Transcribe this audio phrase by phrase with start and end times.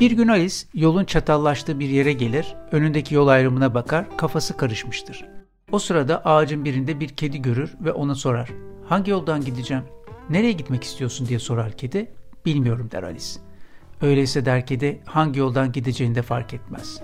[0.00, 5.24] Bir gün Alice yolun çatallaştığı bir yere gelir, önündeki yol ayrımına bakar, kafası karışmıştır.
[5.72, 8.50] O sırada ağacın birinde bir kedi görür ve ona sorar.
[8.88, 9.84] Hangi yoldan gideceğim?
[10.30, 12.12] Nereye gitmek istiyorsun diye sorar kedi.
[12.46, 13.26] Bilmiyorum der Alice.
[14.02, 17.00] Öyleyse der kedi hangi yoldan gideceğini de fark etmez.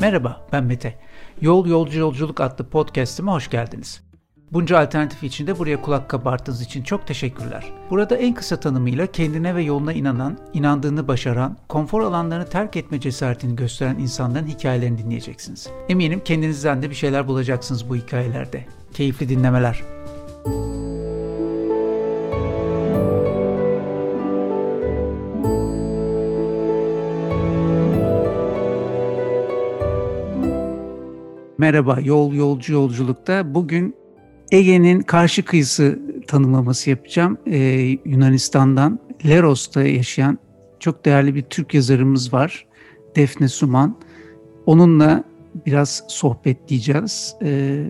[0.00, 0.98] Merhaba ben Mete.
[1.40, 4.09] Yol Yolcu Yolculuk adlı podcast'ime hoş geldiniz.
[4.52, 7.72] Bunca alternatif içinde buraya kulak kabarttığınız için çok teşekkürler.
[7.90, 13.56] Burada en kısa tanımıyla kendine ve yoluna inanan, inandığını başaran, konfor alanlarını terk etme cesaretini
[13.56, 15.68] gösteren insanların hikayelerini dinleyeceksiniz.
[15.88, 18.64] Eminim kendinizden de bir şeyler bulacaksınız bu hikayelerde.
[18.94, 19.82] Keyifli dinlemeler.
[31.58, 33.99] Merhaba, Yol Yolcu Yolculuk'ta bugün
[34.50, 37.38] Ege'nin karşı kıyısı tanımlaması yapacağım.
[37.46, 37.58] Ee,
[38.04, 40.38] Yunanistan'dan Leros'ta yaşayan
[40.80, 42.66] çok değerli bir Türk yazarımız var.
[43.16, 43.96] Defne Suman.
[44.66, 45.24] Onunla
[45.66, 47.36] biraz sohbetleyeceğiz.
[47.42, 47.86] Ee,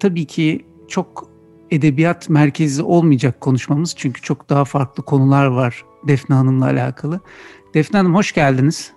[0.00, 1.30] tabii ki çok
[1.70, 3.94] edebiyat merkezi olmayacak konuşmamız.
[3.96, 7.20] Çünkü çok daha farklı konular var Defne Hanım'la alakalı.
[7.74, 8.92] Defne Hanım hoş geldiniz.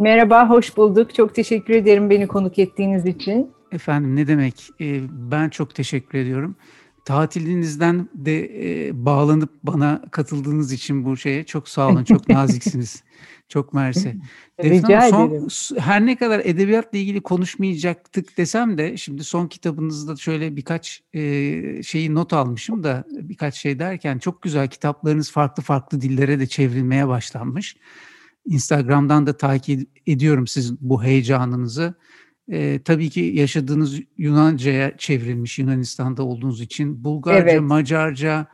[0.00, 1.14] Merhaba, hoş bulduk.
[1.14, 3.50] Çok teşekkür ederim beni konuk ettiğiniz için.
[3.74, 4.70] Efendim ne demek?
[4.80, 6.56] Ee, ben çok teşekkür ediyorum.
[7.04, 8.40] Tatilinizden de
[8.86, 12.04] e, bağlanıp bana katıldığınız için bu şeye çok sağ olun.
[12.04, 13.02] Çok naziksiniz.
[13.48, 14.16] çok mersi.
[14.64, 15.48] Rica son.
[15.78, 22.14] Her ne kadar edebiyatla ilgili konuşmayacaktık desem de şimdi son kitabınızda şöyle birkaç e, şeyi
[22.14, 27.76] not almışım da birkaç şey derken çok güzel kitaplarınız farklı farklı dillere de çevrilmeye başlanmış.
[28.46, 31.94] Instagram'dan da takip ediyorum sizin bu heyecanınızı.
[32.52, 37.04] E, tabii ki yaşadığınız Yunanca'ya çevrilmiş Yunanistan'da olduğunuz için.
[37.04, 37.60] Bulgarca, evet.
[37.60, 38.46] Macarca,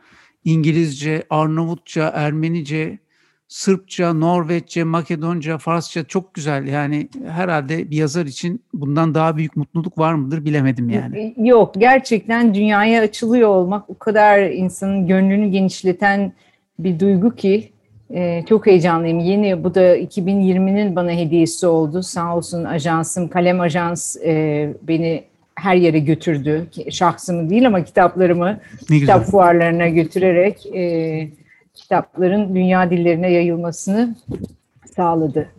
[0.45, 2.99] İngilizce, Arnavutça, Ermenice,
[3.47, 6.67] Sırpça, Norveççe, Makedonca, Farsça çok güzel.
[6.67, 11.33] Yani herhalde bir yazar için bundan daha büyük mutluluk var mıdır bilemedim yani.
[11.37, 16.33] Yok gerçekten dünyaya açılıyor olmak o kadar insanın gönlünü genişleten
[16.79, 17.71] bir duygu ki
[18.13, 19.19] ee, çok heyecanlıyım.
[19.19, 22.03] Yeni bu da 2020'nin bana hediyesi oldu.
[22.03, 25.23] Sağ olsun ajansım Kalem Ajans e, beni
[25.55, 26.67] her yere götürdü.
[26.89, 29.31] Şahsımı değil ama kitaplarımı ne kitap güzel.
[29.31, 31.29] fuarlarına götürerek e,
[31.73, 34.15] kitapların dünya dillerine yayılmasını
[34.95, 35.49] sağladı.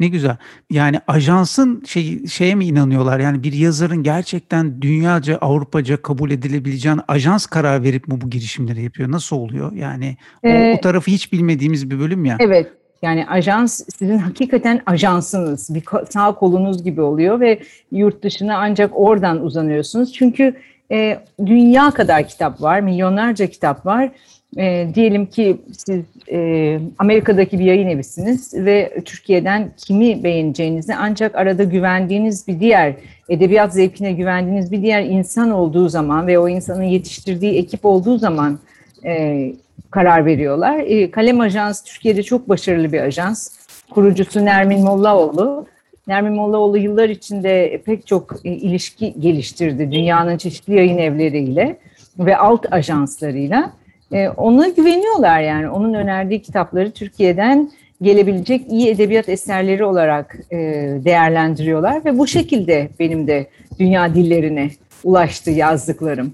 [0.00, 0.36] Ne güzel.
[0.70, 3.20] Yani ajansın şey, şeye mi inanıyorlar?
[3.20, 9.12] Yani bir yazarın gerçekten dünyaca, Avrupaca kabul edilebileceğini ajans karar verip mi bu girişimleri yapıyor?
[9.12, 9.72] Nasıl oluyor?
[9.72, 12.36] Yani ee, o, o tarafı hiç bilmediğimiz bir bölüm ya.
[12.40, 12.72] Evet.
[13.02, 15.74] Yani ajans sizin hakikaten ajansınız.
[15.74, 20.12] Bir sağ kolunuz gibi oluyor ve yurt dışına ancak oradan uzanıyorsunuz.
[20.12, 20.54] Çünkü
[20.90, 24.10] e, dünya kadar kitap var, milyonlarca kitap var
[24.56, 31.64] e, diyelim ki siz e, Amerika'daki bir yayın evisiniz ve Türkiye'den kimi beğeneceğinizi ancak arada
[31.64, 32.94] güvendiğiniz bir diğer
[33.28, 38.58] edebiyat zevkine güvendiğiniz bir diğer insan olduğu zaman ve o insanın yetiştirdiği ekip olduğu zaman
[39.04, 39.52] e,
[39.90, 40.78] karar veriyorlar.
[40.78, 43.50] E, Kalem Ajans Türkiye'de çok başarılı bir ajans.
[43.90, 45.66] Kurucusu Nermin Mollaoğlu.
[46.06, 51.78] Nermin Mollaoğlu yıllar içinde pek çok e, ilişki geliştirdi dünyanın çeşitli yayın evleriyle
[52.18, 53.72] ve alt ajanslarıyla.
[54.12, 55.68] E, ona güveniyorlar yani.
[55.68, 57.70] Onun önerdiği kitapları Türkiye'den
[58.02, 60.56] gelebilecek iyi edebiyat eserleri olarak e,
[61.04, 64.70] değerlendiriyorlar ve bu şekilde benim de dünya dillerine
[65.04, 66.32] ulaştı yazdıklarım.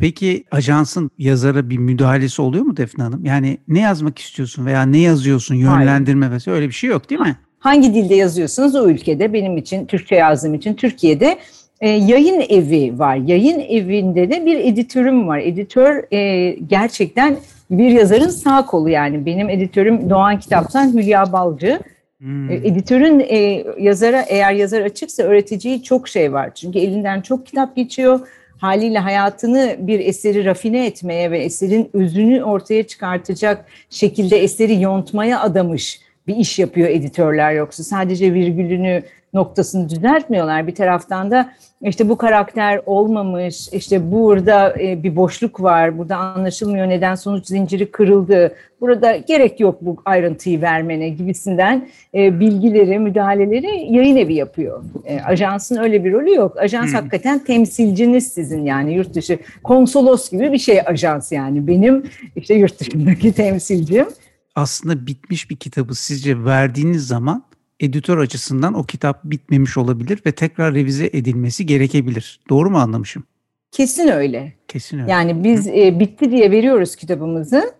[0.00, 3.24] Peki ajansın yazara bir müdahalesi oluyor mu Defne Hanım?
[3.24, 6.36] Yani ne yazmak istiyorsun veya ne yazıyorsun yönlendirme Hayır.
[6.36, 7.36] vesaire öyle bir şey yok değil mi?
[7.58, 11.38] Hangi dilde yazıyorsunuz o ülkede benim için Türkçe yazdığım için Türkiye'de
[11.80, 13.16] e, yayın evi var.
[13.16, 15.38] Yayın evinde de bir editörüm var.
[15.38, 17.36] Editör e, gerçekten
[17.70, 19.26] bir yazarın sağ kolu yani.
[19.26, 21.80] Benim editörüm Doğan Kitap'tan Hülya Balcı.
[22.18, 22.50] Hmm.
[22.50, 26.54] E, editörün e, yazara eğer yazar açıksa öğreteceği çok şey var.
[26.54, 28.20] Çünkü elinden çok kitap geçiyor.
[28.58, 36.00] Haliyle hayatını bir eseri rafine etmeye ve eserin özünü ortaya çıkartacak şekilde eseri yontmaya adamış
[36.26, 39.02] bir iş yapıyor editörler yoksa sadece virgülünü
[39.34, 40.66] noktasını düzeltmiyorlar.
[40.66, 41.52] Bir taraftan da
[41.82, 47.90] işte bu karakter olmamış, işte burada e, bir boşluk var, burada anlaşılmıyor neden sonuç zinciri
[47.90, 54.84] kırıldı, burada gerek yok bu ayrıntıyı vermene gibisinden e, bilgileri, müdahaleleri yayın evi yapıyor.
[55.04, 56.58] E, ajansın öyle bir rolü yok.
[56.58, 56.94] Ajans hmm.
[56.94, 62.04] hakikaten temsilciniz sizin yani yurt dışı konsolos gibi bir şey ajans yani benim
[62.36, 64.06] işte yurt dışındaki temsilcim.
[64.54, 67.47] Aslında bitmiş bir kitabı sizce verdiğiniz zaman
[67.80, 72.40] editör açısından o kitap bitmemiş olabilir ve tekrar revize edilmesi gerekebilir.
[72.48, 73.24] Doğru mu anlamışım?
[73.72, 74.52] Kesin öyle.
[74.68, 75.10] Kesin öyle.
[75.10, 77.78] Yani biz e, bitti diye veriyoruz kitabımızı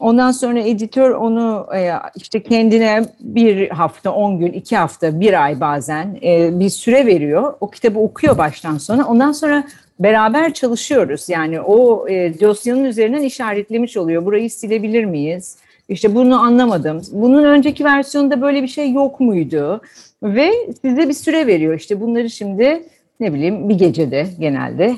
[0.00, 5.60] Ondan sonra editör onu e, işte kendine bir hafta, on gün, iki hafta, bir ay
[5.60, 7.54] bazen e, bir süre veriyor.
[7.60, 9.08] O kitabı okuyor baştan sona.
[9.08, 9.64] Ondan sonra
[9.98, 11.28] beraber çalışıyoruz.
[11.28, 14.24] Yani o e, dosyanın üzerinden işaretlemiş oluyor.
[14.24, 15.56] Burayı silebilir miyiz?
[15.90, 17.02] İşte bunu anlamadım.
[17.12, 19.80] Bunun önceki versiyonda böyle bir şey yok muydu?
[20.22, 20.50] Ve
[20.82, 21.74] size bir süre veriyor.
[21.74, 22.82] İşte bunları şimdi
[23.20, 24.96] ne bileyim bir gecede genelde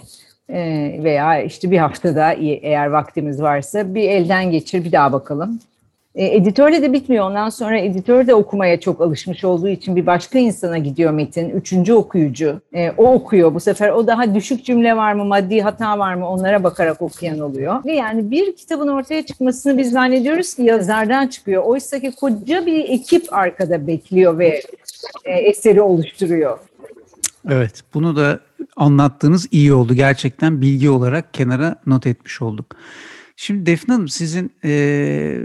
[0.49, 5.61] ee, veya işte bir haftada eğer vaktimiz varsa bir elden geçir bir daha bakalım.
[6.14, 7.25] E, editörle de bitmiyor.
[7.25, 11.50] Ondan sonra editör de okumaya çok alışmış olduğu için bir başka insana gidiyor metin.
[11.50, 12.61] Üçüncü okuyucu.
[12.75, 13.55] E, o okuyor.
[13.55, 17.38] Bu sefer o daha düşük cümle var mı, maddi hata var mı onlara bakarak okuyan
[17.38, 17.85] oluyor.
[17.85, 21.62] Ve yani bir kitabın ortaya çıkmasını biz zannediyoruz ki yazardan çıkıyor.
[21.62, 24.62] Oysa ki koca bir ekip arkada bekliyor ve
[25.25, 26.58] e, eseri oluşturuyor.
[27.50, 28.41] Evet, bunu da
[28.76, 29.94] anlattığınız iyi oldu.
[29.94, 32.76] Gerçekten bilgi olarak kenara not etmiş olduk.
[33.37, 35.38] Şimdi Defne Hanım sizin e,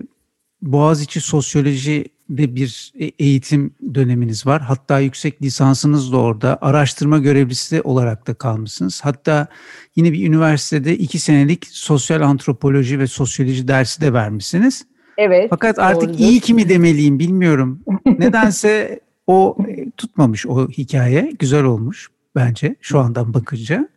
[0.62, 4.62] Boğaziçi Sosyoloji'de bir e, eğitim döneminiz var.
[4.62, 6.57] Hatta yüksek lisansınız da orada.
[6.62, 9.01] Araştırma görevlisi olarak da kalmışsınız.
[9.06, 9.48] Hatta
[9.95, 14.86] yine bir üniversitede iki senelik sosyal antropoloji ve sosyoloji dersi de vermişsiniz.
[15.18, 15.48] Evet.
[15.50, 16.19] Fakat artık doğrudur.
[16.19, 17.80] iyi ki mi demeliyim bilmiyorum.
[18.06, 21.33] Nedense o e, tutmamış o hikaye.
[21.39, 23.89] Güzel olmuş bence şu andan bakınca.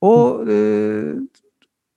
[0.00, 0.54] O e,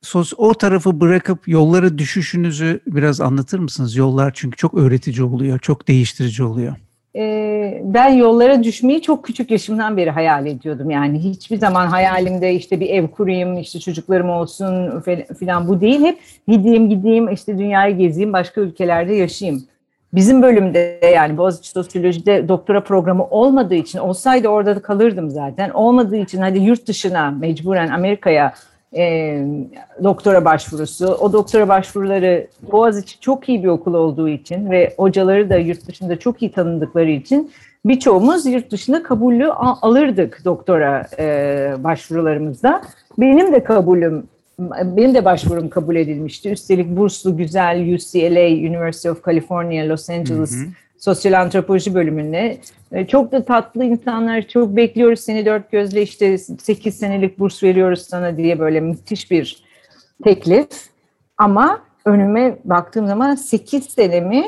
[0.07, 3.95] sos, o tarafı bırakıp yollara düşüşünüzü biraz anlatır mısınız?
[3.95, 6.75] Yollar çünkü çok öğretici oluyor, çok değiştirici oluyor.
[7.15, 10.89] Ee, ben yollara düşmeyi çok küçük yaşımdan beri hayal ediyordum.
[10.89, 15.03] Yani hiçbir zaman hayalimde işte bir ev kurayım, işte çocuklarım olsun
[15.39, 16.01] falan bu değil.
[16.01, 19.63] Hep gideyim gideyim işte dünyayı gezeyim, başka ülkelerde yaşayayım.
[20.13, 25.69] Bizim bölümde yani Boğaziçi Sosyoloji'de doktora programı olmadığı için olsaydı orada da kalırdım zaten.
[25.69, 28.53] Olmadığı için hadi yurt dışına mecburen Amerika'ya
[28.95, 29.41] e,
[30.03, 31.07] doktora başvurusu.
[31.07, 36.19] O doktora başvuruları Boğaziçi çok iyi bir okul olduğu için ve hocaları da yurt dışında
[36.19, 37.51] çok iyi tanındıkları için
[37.85, 42.81] birçoğumuz yurt dışında kabulü alırdık doktora e, başvurularımızda.
[43.17, 44.23] Benim de kabulüm
[44.83, 46.49] benim de başvurum kabul edilmişti.
[46.49, 50.67] Üstelik burslu güzel UCLA, University of California, Los Angeles hı hı.
[50.97, 52.57] Sosyal Antropoloji bölümüne.
[52.91, 58.01] E, çok da tatlı insanlar, çok bekliyoruz seni dört gözle işte 8 senelik burs veriyoruz
[58.01, 59.63] sana diye böyle müthiş bir
[60.23, 60.67] teklif.
[61.37, 64.45] Ama önüme baktığım zaman 8 senemi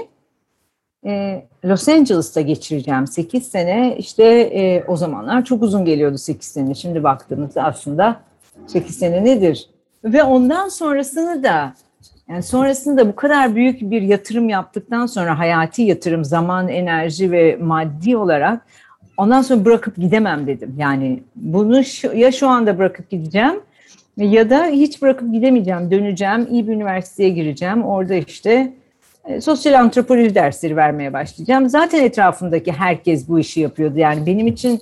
[1.06, 3.08] e, Los Angeles'ta geçireceğim.
[3.08, 6.76] 8 sene işte e, o zamanlar çok uzun geliyordu 8 sene.
[6.76, 8.22] Şimdi baktığımızda aslında
[8.68, 9.70] 8 sene nedir?
[10.04, 11.74] Ve ondan sonrasını da
[12.30, 18.18] yani sonrasında bu kadar büyük bir yatırım yaptıktan sonra hayati yatırım, zaman, enerji ve maddi
[18.18, 18.66] olarak
[19.18, 20.76] ondan sonra bırakıp gidemem dedim.
[20.78, 23.56] Yani bunu şu, ya şu anda bırakıp gideceğim
[24.18, 25.92] ya da hiç bırakıp gidemeyeceğim.
[25.92, 27.84] Döneceğim, iyi bir üniversiteye gireceğim.
[27.84, 28.74] Orada işte
[29.26, 31.70] e, sosyal antropoloji dersleri vermeye başlayacağım.
[31.70, 33.98] Zaten etrafımdaki herkes bu işi yapıyordu.
[33.98, 34.82] Yani benim için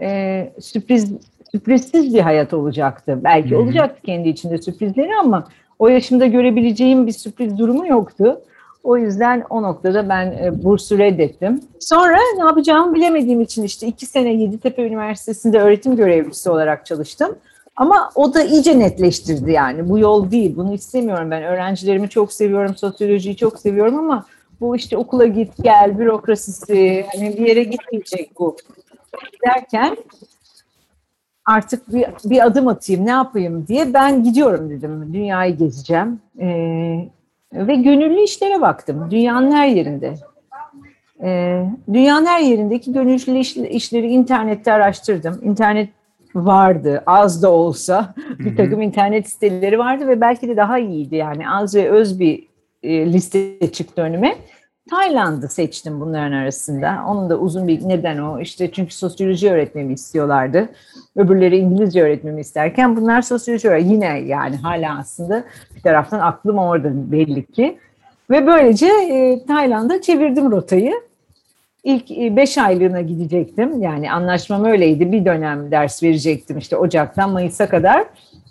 [0.00, 1.12] e, sürpriz
[1.52, 3.20] sürprizsiz bir hayat olacaktı.
[3.24, 5.48] Belki olacaktı kendi içinde sürprizleri ama
[5.82, 8.40] o yaşımda görebileceğim bir sürpriz durumu yoktu.
[8.84, 11.60] O yüzden o noktada ben e, bursu reddettim.
[11.80, 17.36] Sonra ne yapacağımı bilemediğim için işte iki sene Yeditepe Üniversitesi'nde öğretim görevlisi olarak çalıştım.
[17.76, 19.88] Ama o da iyice netleştirdi yani.
[19.88, 21.42] Bu yol değil, bunu istemiyorum ben.
[21.42, 24.26] Öğrencilerimi çok seviyorum, sosyolojiyi çok seviyorum ama
[24.60, 28.56] bu işte okula git gel, bürokrasisi, hani bir yere gitmeyecek bu
[29.46, 29.96] derken
[31.46, 35.14] artık bir, bir adım atayım ne yapayım diye ben gidiyorum dedim.
[35.14, 36.20] Dünyayı gezeceğim.
[36.40, 37.08] Ee,
[37.52, 39.08] ve gönüllü işlere baktım.
[39.10, 40.14] Dünyanın her yerinde.
[41.22, 45.40] Ee, dünyanın her yerindeki gönüllü iş, işleri internette araştırdım.
[45.42, 45.88] İnternet
[46.34, 51.50] vardı az da olsa bir takım internet siteleri vardı ve belki de daha iyiydi yani
[51.50, 52.48] az ve öz bir
[52.82, 54.36] e, liste çıktı önüme.
[54.90, 57.04] Tayland'ı seçtim bunların arasında.
[57.08, 58.40] Onun da uzun bir neden o.
[58.40, 60.68] İşte çünkü sosyoloji öğretmemi istiyorlardı.
[61.16, 63.92] Öbürleri İngilizce öğretmemi isterken bunlar sosyoloji öğretmemi.
[63.92, 65.44] Yine yani hala aslında
[65.76, 67.78] bir taraftan aklım orada belli ki.
[68.30, 70.92] Ve böylece e, Tayland'a çevirdim rotayı.
[71.84, 73.82] İlk e, beş aylığına gidecektim.
[73.82, 75.12] Yani anlaşmam öyleydi.
[75.12, 78.04] Bir dönem ders verecektim işte Ocak'tan Mayıs'a kadar.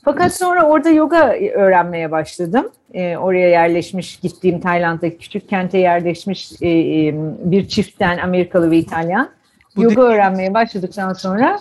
[0.03, 2.70] Fakat sonra orada yoga öğrenmeye başladım.
[2.93, 9.29] E, oraya yerleşmiş, gittiğim Tayland'daki küçük kente yerleşmiş e, e, bir çiftten Amerikalı ve İtalyan.
[9.75, 10.00] Bu yoga de...
[10.01, 11.60] öğrenmeye başladıktan sonra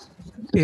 [0.55, 0.61] e,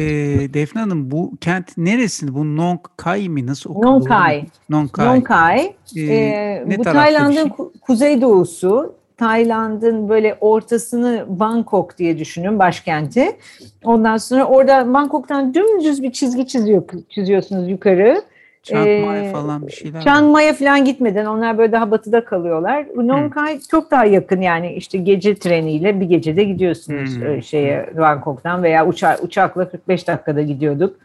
[0.55, 2.35] Defne Hanım bu kent neresinde?
[2.35, 3.47] Bu Nong Khai mi?
[3.47, 3.93] Nasıl okuyor?
[3.93, 4.45] Nong Khai.
[4.71, 5.07] Nong Khai.
[5.07, 5.75] Nong Khai.
[5.97, 7.53] Ee, e, bu Tayland'ın şey?
[7.81, 8.95] kuzeydoğusu.
[9.17, 13.37] Tayland'ın böyle ortasını Bangkok diye düşünün başkenti.
[13.85, 18.23] Ondan sonra orada Bangkok'tan dümdüz bir çizgi çiziyor, çiziyorsunuz yukarı.
[18.63, 20.03] Chiang falan bir şeyler.
[20.03, 22.87] Chiang Mai'ye falan gitmeden onlar böyle daha batıda kalıyorlar.
[22.97, 27.43] Nong Khai çok daha yakın yani işte gece treniyle bir gecede gidiyorsunuz hmm.
[27.43, 30.97] şeye Bangkok'tan veya uça uçakla 45 dakikada gidiyorduk.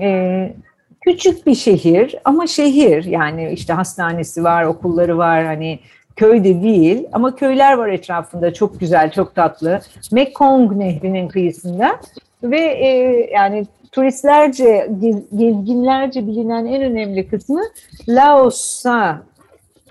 [0.00, 0.52] Ee,
[1.00, 5.78] küçük bir şehir ama şehir yani işte hastanesi var, okulları var hani
[6.18, 9.80] köyde değil ama köyler var etrafında çok güzel, çok tatlı.
[10.12, 12.00] Mekong Nehri'nin kıyısında
[12.42, 12.88] ve e,
[13.32, 14.90] yani turistlerce,
[15.36, 17.62] gezginlerce bilinen en önemli kısmı
[18.08, 19.22] Laos'a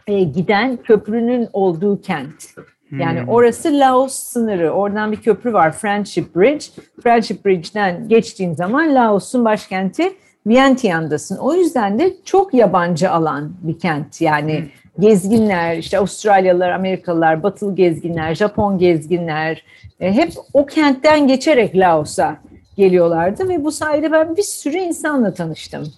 [0.07, 2.46] e, giden köprünün olduğu kent.
[2.91, 3.29] Yani hmm.
[3.29, 4.72] orası Laos sınırı.
[4.72, 6.65] Oradan bir köprü var Friendship Bridge.
[7.03, 10.13] Friendship Bridge'den geçtiğin zaman Laos'un başkenti
[10.48, 11.38] Vientiane'dasın.
[11.38, 14.22] O yüzden de çok yabancı alan bir kent.
[14.22, 14.87] Yani hmm.
[15.00, 19.63] Gezginler, işte Avustralyalılar, Amerikalılar, Batılı gezginler, Japon gezginler
[20.00, 22.38] e, hep o kentten geçerek Laos'a
[22.77, 25.94] geliyorlardı ve bu sayede ben bir sürü insanla tanıştım.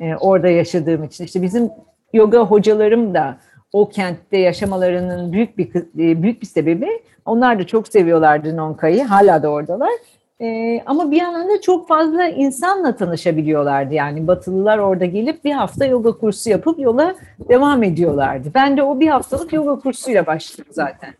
[0.00, 1.24] E, orada yaşadığım için.
[1.24, 1.70] İşte bizim
[2.12, 3.38] yoga hocalarım da
[3.72, 6.88] o kentte yaşamalarının büyük bir e, büyük bir sebebi
[7.24, 9.04] onlar da çok seviyorlardı Nonka'yı.
[9.04, 9.90] Hala da oradalar.
[10.40, 13.94] E, ama bir yandan da çok fazla insanla tanışabiliyorlardı.
[13.94, 17.14] Yani Batılılar orada gelip bir hafta yoga kursu yapıp yola
[17.48, 18.50] devam ediyorlardı.
[18.54, 21.14] Ben de o bir haftalık yoga kursuyla başladım zaten.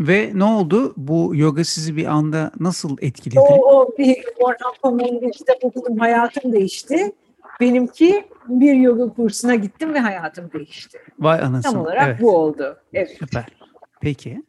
[0.00, 0.94] Ve ne oldu?
[0.96, 3.40] Bu yoga sizi bir anda nasıl etkiledi?
[3.40, 7.12] O, o bir Orhan Pamuk'un kitap okudum, hayatım değişti.
[7.60, 10.98] Benimki bir yoga kursuna gittim ve hayatım değişti.
[11.18, 11.72] Vay anasını.
[11.72, 12.20] Tam olarak evet.
[12.20, 12.76] bu oldu.
[12.94, 13.16] Evet.
[13.18, 13.46] Süper.
[14.00, 14.42] Peki.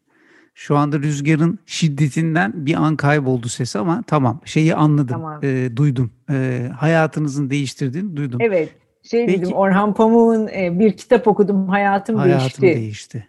[0.59, 5.39] Şu anda rüzgarın şiddetinden bir an kayboldu ses ama tamam şeyi anladım, tamam.
[5.43, 6.11] e, duydum.
[6.31, 8.41] E, hayatınızın değiştirdiğini duydum.
[8.41, 8.69] Evet.
[9.03, 12.61] Şey Peki, dedim Orhan Pamuk'un e, bir kitap okudum hayatım, hayatım değişti.
[12.61, 13.27] Hayatım değişti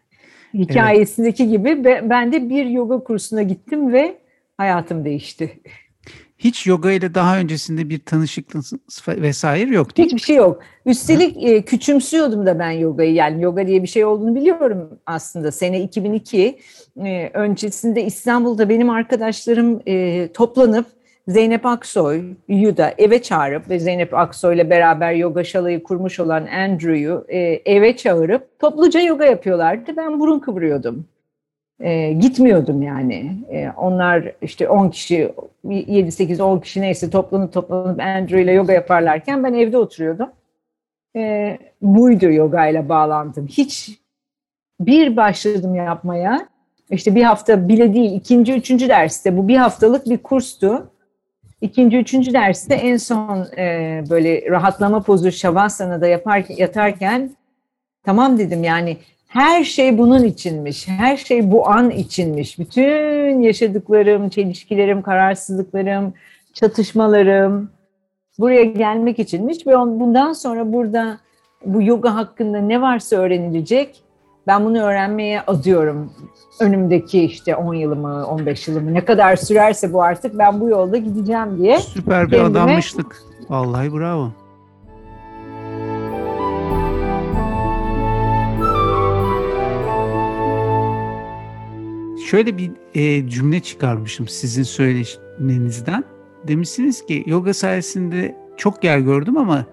[0.55, 1.53] hikayesindeki evet.
[1.53, 4.19] gibi ben de bir yoga kursuna gittim ve
[4.57, 5.61] hayatım değişti.
[6.41, 8.73] Hiç yoga ile daha öncesinde bir tanışıklığınız
[9.09, 10.63] vesaire yok değil Hiçbir şey yok.
[10.87, 13.15] Üstelik e, küçümsüyordum da ben yogayı.
[13.15, 15.53] Yani yoga diye bir şey olduğunu biliyorum aslında.
[15.53, 16.59] Sene 2002
[17.05, 20.87] e, öncesinde İstanbul'da benim arkadaşlarım e, toplanıp
[21.29, 27.39] Zeynep Aksoy'u da eve çağırıp ve Zeynep Aksoy'la beraber yoga şalayı kurmuş olan Andrew'yu e,
[27.65, 29.97] eve çağırıp topluca yoga yapıyorlardı.
[29.97, 31.07] Ben burun kıvırıyordum.
[31.81, 33.37] E, gitmiyordum yani.
[33.51, 35.33] E, onlar işte 10 kişi,
[35.65, 40.29] 7-8-10 kişi neyse toplanıp toplanıp Andrew ile yoga yaparlarken ben evde oturuyordum.
[41.17, 43.47] E, buydu yoga ile bağlantım.
[43.47, 44.01] Hiç
[44.81, 46.49] bir başladım yapmaya.
[46.91, 50.91] İşte bir hafta bile değil, ikinci, üçüncü derste bu bir haftalık bir kurstu.
[51.61, 57.31] İkinci, üçüncü derste en son e, böyle rahatlama pozu Şavasana'da yapar, yatarken
[58.05, 58.97] tamam dedim yani
[59.31, 62.59] her şey bunun içinmiş, her şey bu an içinmiş.
[62.59, 66.15] Bütün yaşadıklarım, çelişkilerim, kararsızlıklarım,
[66.55, 67.71] çatışmalarım
[68.39, 71.19] buraya gelmek içinmiş ve bundan sonra burada
[71.67, 74.03] bu yoga hakkında ne varsa öğrenilecek
[74.47, 76.13] ben bunu öğrenmeye adıyorum.
[76.61, 81.59] Önümdeki işte 10 yılımı, 15 yılımı ne kadar sürerse bu artık ben bu yolda gideceğim
[81.59, 81.79] diye.
[81.79, 82.59] Süper bir kendime...
[82.59, 83.23] adammışlık.
[83.49, 84.31] Vallahi bravo.
[92.31, 96.05] Şöyle bir e, cümle çıkarmışım sizin söylemenizden.
[96.49, 99.67] Demişsiniz ki yoga sayesinde çok yer gördüm ama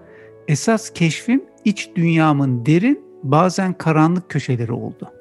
[0.48, 5.12] esas keşfim iç dünyamın derin bazen karanlık köşeleri oldu.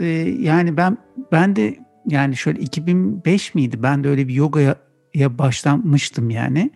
[0.00, 0.06] Ee,
[0.38, 0.98] yani ben
[1.32, 1.76] ben de
[2.06, 3.82] yani şöyle 2005 miydi?
[3.82, 4.76] Ben de öyle bir yogaya
[5.14, 6.70] ya başlamıştım yani.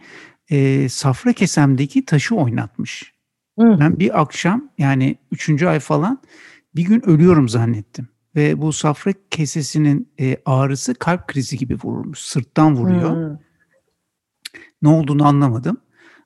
[0.51, 3.15] Ee, safra kesemdeki taşı oynatmış.
[3.59, 3.77] Hı.
[3.81, 6.23] Ben bir akşam yani üçüncü ay falan
[6.77, 8.09] bir gün ölüyorum zannettim.
[8.39, 12.19] Ve bu safra kesesinin e, ağrısı kalp krizi gibi vurulmuş.
[12.19, 13.17] Sırttan vuruyor.
[13.17, 13.39] Hı.
[14.83, 15.77] Ne olduğunu anlamadım.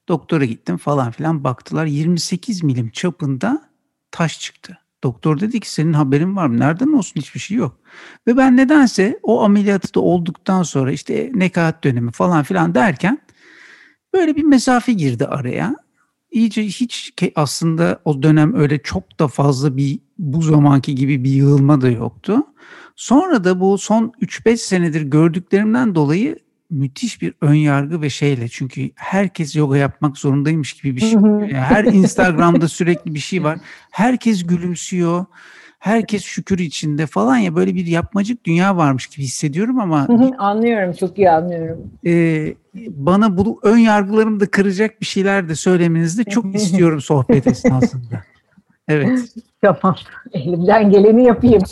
[0.09, 1.87] Doktora gittim falan filan baktılar.
[1.87, 3.71] 28 milim çapında
[4.11, 4.79] taş çıktı.
[5.05, 6.61] Doktor dedi ki senin haberin var mı?
[6.61, 7.81] Nereden olsun hiçbir şey yok.
[8.27, 13.19] Ve ben nedense o ameliyatı da olduktan sonra işte nekaat dönemi falan filan derken
[14.15, 15.77] böyle bir mesafe girdi araya.
[16.33, 21.81] İyice hiç aslında o dönem öyle çok da fazla bir bu zamanki gibi bir yığılma
[21.81, 22.37] da yoktu.
[22.97, 26.39] Sonra da bu son 3-5 senedir gördüklerimden dolayı
[26.71, 31.13] müthiş bir ön yargı ve şeyle çünkü herkes yoga yapmak zorundaymış gibi bir şey.
[31.13, 33.59] Yani her Instagram'da sürekli bir şey var.
[33.91, 35.25] Herkes gülümsüyor.
[35.83, 40.09] Herkes şükür içinde falan ya böyle bir yapmacık dünya varmış gibi hissediyorum ama
[40.39, 41.91] anlıyorum çok iyi anlıyorum.
[42.07, 42.45] E,
[42.89, 48.23] bana bu ön yargılarımı da kıracak bir şeyler de söylemenizi de çok istiyorum sohbet esnasında.
[48.89, 49.21] Evet.
[49.63, 49.97] Tamam.
[50.33, 51.63] Elimden geleni yapayım.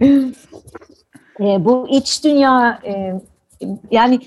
[1.40, 3.14] e, bu iç dünya e,
[3.90, 4.20] yani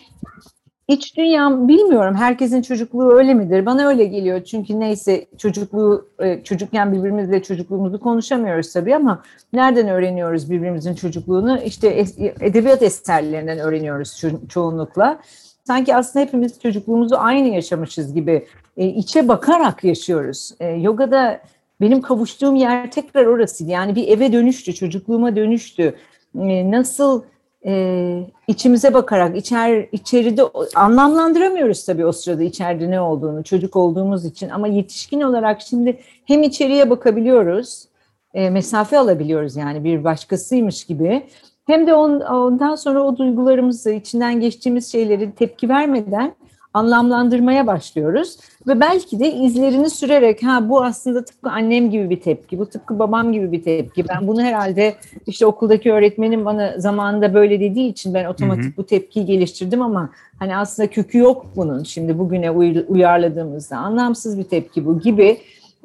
[0.87, 2.15] İç dünyam bilmiyorum.
[2.15, 3.65] Herkesin çocukluğu öyle midir?
[3.65, 4.43] Bana öyle geliyor.
[4.43, 11.61] Çünkü neyse çocukluğu e, çocukken birbirimizle çocukluğumuzu konuşamıyoruz tabii ama nereden öğreniyoruz birbirimizin çocukluğunu?
[11.61, 12.05] İşte
[12.41, 15.19] edebiyat eserlerinden öğreniyoruz ço- çoğunlukla.
[15.63, 20.51] Sanki aslında hepimiz çocukluğumuzu aynı yaşamışız gibi e, içe bakarak yaşıyoruz.
[20.59, 21.41] E, yogada
[21.81, 23.71] benim kavuştuğum yer tekrar orasıydı.
[23.71, 25.95] Yani bir eve dönüştü, çocukluğuma dönüştü.
[26.35, 27.23] Nasıl
[27.67, 30.43] e, içimize bakarak içer içeride
[30.75, 34.49] anlamlandıramıyoruz tabii o sırada içeride ne olduğunu çocuk olduğumuz için.
[34.49, 37.87] Ama yetişkin olarak şimdi hem içeriye bakabiliyoruz
[38.33, 41.23] e, mesafe alabiliyoruz yani bir başkasıymış gibi.
[41.67, 46.35] Hem de on, ondan sonra o duygularımızı içinden geçtiğimiz şeyleri tepki vermeden
[46.77, 52.59] anlamlandırmaya başlıyoruz ve belki de izlerini sürerek ha bu aslında tıpkı annem gibi bir tepki,
[52.59, 54.05] bu tıpkı babam gibi bir tepki.
[54.09, 54.95] Ben bunu herhalde
[55.27, 58.77] işte okuldaki öğretmenim bana zamanında böyle dediği için ben otomatik hı hı.
[58.77, 61.83] bu tepkiyi geliştirdim ama hani aslında kökü yok bunun.
[61.83, 62.51] Şimdi bugüne
[62.87, 65.37] uyarladığımızda anlamsız bir tepki bu gibi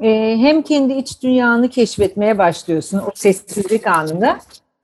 [0.03, 4.39] ee, hem kendi iç dünyanı keşfetmeye başlıyorsun o sessizlik anında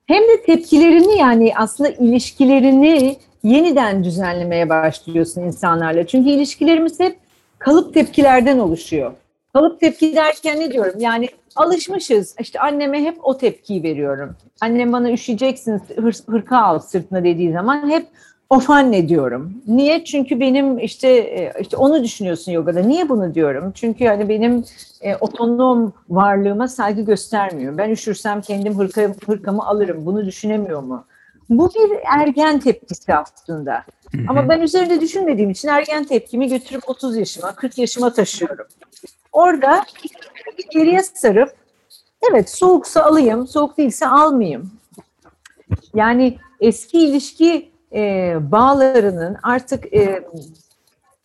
[0.06, 3.16] hem de tepkilerini yani aslında ilişkilerini
[3.48, 6.06] yeniden düzenlemeye başlıyorsun insanlarla.
[6.06, 7.18] Çünkü ilişkilerimiz hep
[7.58, 9.12] kalıp tepkilerden oluşuyor.
[9.52, 10.94] Kalıp tepki derken ne diyorum?
[10.98, 12.34] Yani alışmışız.
[12.40, 14.36] İşte anneme hep o tepkiyi veriyorum.
[14.60, 18.06] Annem bana üşüyeceksin hır, hırka al sırtına dediği zaman hep
[18.50, 19.52] of anne diyorum.
[19.66, 20.04] Niye?
[20.04, 22.80] Çünkü benim işte e, işte onu düşünüyorsun yogada.
[22.80, 23.72] Niye bunu diyorum?
[23.74, 24.64] Çünkü hani benim
[25.00, 27.78] e, otonom varlığıma saygı göstermiyor.
[27.78, 30.06] Ben üşürsem kendim hırka, hırkamı alırım.
[30.06, 31.04] Bunu düşünemiyor mu?
[31.50, 33.84] Bu bir ergen tepkisi aslında.
[34.28, 38.66] Ama ben üzerinde düşünmediğim için ergen tepkimi götürüp 30 yaşıma, 40 yaşıma taşıyorum.
[39.32, 39.84] Orada
[40.70, 41.54] geriye sarıp
[42.30, 44.70] evet soğuksa alayım, soğuk değilse almayayım.
[45.94, 50.24] Yani eski ilişki e, bağlarının artık e,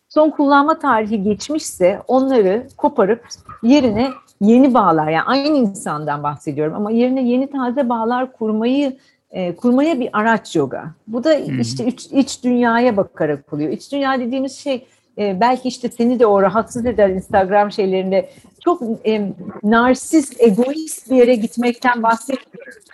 [0.08, 3.26] son kullanma tarihi geçmişse onları koparıp
[3.62, 8.96] yerine yeni bağlar yani aynı insandan bahsediyorum ama yerine yeni taze bağlar kurmayı
[9.34, 10.84] e, kurmaya bir araç yoga.
[11.06, 13.70] Bu da işte iç, iç dünyaya bakarak oluyor.
[13.70, 14.86] İç dünya dediğimiz şey
[15.18, 18.30] e, belki işte seni de o rahatsız eder Instagram şeylerinde
[18.64, 22.84] çok e, narsist, egoist bir yere gitmekten bahsetmiyoruz.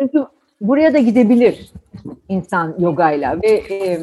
[0.00, 0.26] Çünkü
[0.60, 1.72] buraya da gidebilir
[2.28, 4.00] insan yogayla ve e,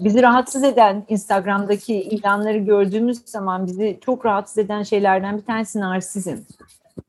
[0.00, 6.36] bizi rahatsız eden Instagram'daki ilanları gördüğümüz zaman bizi çok rahatsız eden şeylerden bir tanesi narsizm.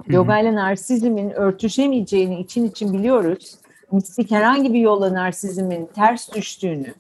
[0.08, 3.56] Yoga ile narsizmin örtüşemeyeceğini için için biliyoruz.
[3.92, 6.94] Mistik herhangi bir yolla narsizmin ters düştüğünü,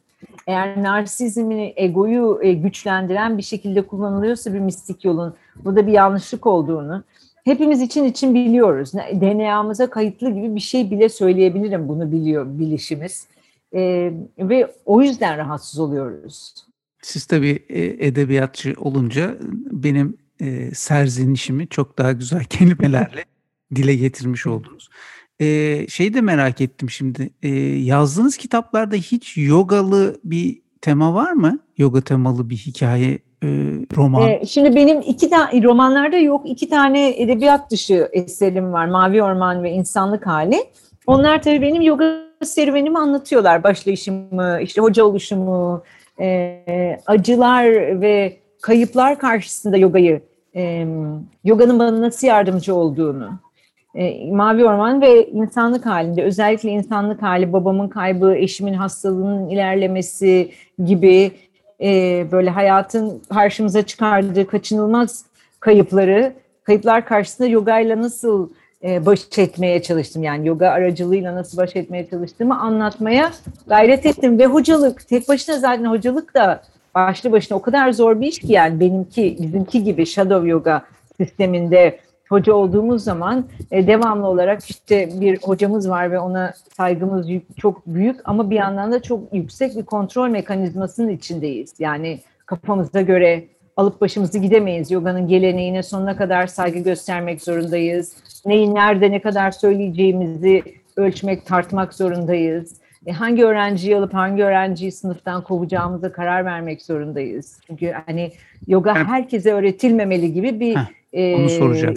[0.48, 5.34] eğer narsizmini, egoyu e, güçlendiren bir şekilde kullanılıyorsa bir mistik yolun,
[5.66, 7.04] bu da bir yanlışlık olduğunu
[7.46, 8.94] hepimiz için için biliyoruz.
[8.94, 13.28] DNA'mıza kayıtlı gibi bir şey bile söyleyebilirim bunu biliyor bilişimiz.
[13.76, 16.56] Ee, ve o yüzden rahatsız oluyoruz.
[17.02, 19.38] Siz tabii e, edebiyatçı olunca
[19.72, 23.26] benim e, serzenişimi çok daha güzel kelimelerle
[23.76, 24.90] dile getirmiş oldunuz.
[25.40, 27.30] E, şey de merak ettim şimdi.
[27.44, 31.60] E, yazdığınız kitaplarda hiç yogalı bir tema var mı?
[31.78, 33.48] Yoga temalı bir hikaye, e,
[33.96, 34.30] roman.
[34.30, 36.42] E, şimdi benim iki tane romanlarda yok.
[36.46, 38.86] iki tane edebiyat dışı eserim var.
[38.86, 40.64] Mavi Orman ve İnsanlık Hali.
[41.08, 43.64] Onlar tabii benim yoga serüvenimi anlatıyorlar.
[43.64, 45.84] Başlayışımı, işte hoca oluşumu,
[46.20, 50.22] e, acılar ve kayıplar karşısında yogayı
[50.56, 50.88] e,
[51.44, 53.40] yoganın bana nasıl yardımcı olduğunu,
[53.96, 60.52] e, Mavi Orman ve insanlık halinde özellikle insanlık hali, babamın kaybı, eşimin hastalığının ilerlemesi
[60.86, 61.32] gibi
[61.82, 65.26] e, böyle hayatın karşımıza çıkardığı kaçınılmaz
[65.60, 68.50] kayıpları, kayıplar karşısında yogayla nasıl
[68.84, 70.24] e, baş etmeye çalıştım.
[70.24, 73.32] Yani yoga aracılığıyla nasıl baş etmeye çalıştığımı anlatmaya
[73.68, 74.40] gayret ettim.
[74.40, 76.62] Ve hocalık, tek başına zaten hocalık da
[76.96, 80.86] başlı başına o kadar zor bir iş ki yani benimki bizimki gibi shadow yoga
[81.18, 87.58] sisteminde hoca olduğumuz zaman e, devamlı olarak işte bir hocamız var ve ona saygımız yük,
[87.58, 91.74] çok büyük ama bir yandan da çok yüksek bir kontrol mekanizmasının içindeyiz.
[91.80, 93.44] Yani kafamıza göre
[93.78, 94.92] alıp başımızı gidemeyiz.
[94.92, 98.16] Yoganın geleneğine sonuna kadar saygı göstermek zorundayız.
[98.46, 100.64] Neyi nerede ne kadar söyleyeceğimizi
[100.98, 102.83] ölçmek, tartmak zorundayız.
[103.06, 107.60] E, hangi öğrenciyi alıp hangi öğrenciyi sınıftan kovacağımıza karar vermek zorundayız.
[107.68, 108.32] Çünkü hani
[108.68, 110.78] yoga herkese öğretilmemeli gibi bir
[111.14, 111.48] e,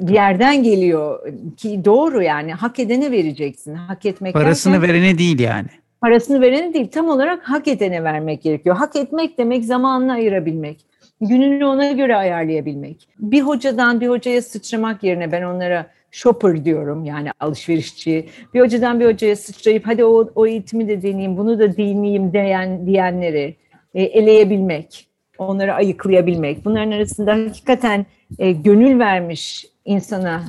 [0.08, 3.74] bir yerden geliyor ki doğru yani hak edene vereceksin.
[3.74, 5.68] Hak etmek parasını derken, verene değil yani.
[6.00, 8.76] Parasını verene değil tam olarak hak edene vermek gerekiyor.
[8.76, 10.78] Hak etmek demek zamanını ayırabilmek.
[11.20, 13.08] Gününü ona göre ayarlayabilmek.
[13.18, 18.26] Bir hocadan bir hocaya sıçramak yerine ben onlara shopper diyorum yani alışverişçi.
[18.54, 22.86] Bir hocadan bir hocaya sıçrayıp hadi o, o eğitimi de deneyeyim, bunu da deneyeyim diyen,
[22.86, 23.56] diyenleri
[23.94, 26.64] e, eleyebilmek, onları ayıklayabilmek.
[26.64, 28.06] Bunların arasında hakikaten
[28.38, 30.44] e, gönül vermiş insana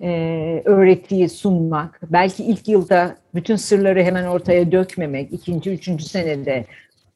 [0.00, 6.64] e, öğretiyi sunmak, belki ilk yılda bütün sırları hemen ortaya dökmemek, ikinci, üçüncü senede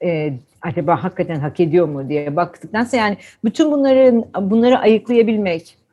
[0.05, 5.86] e, acaba hakikaten hak ediyor mu diye baktıktan sonra yani bütün bunların bunları ayıklayabilmek,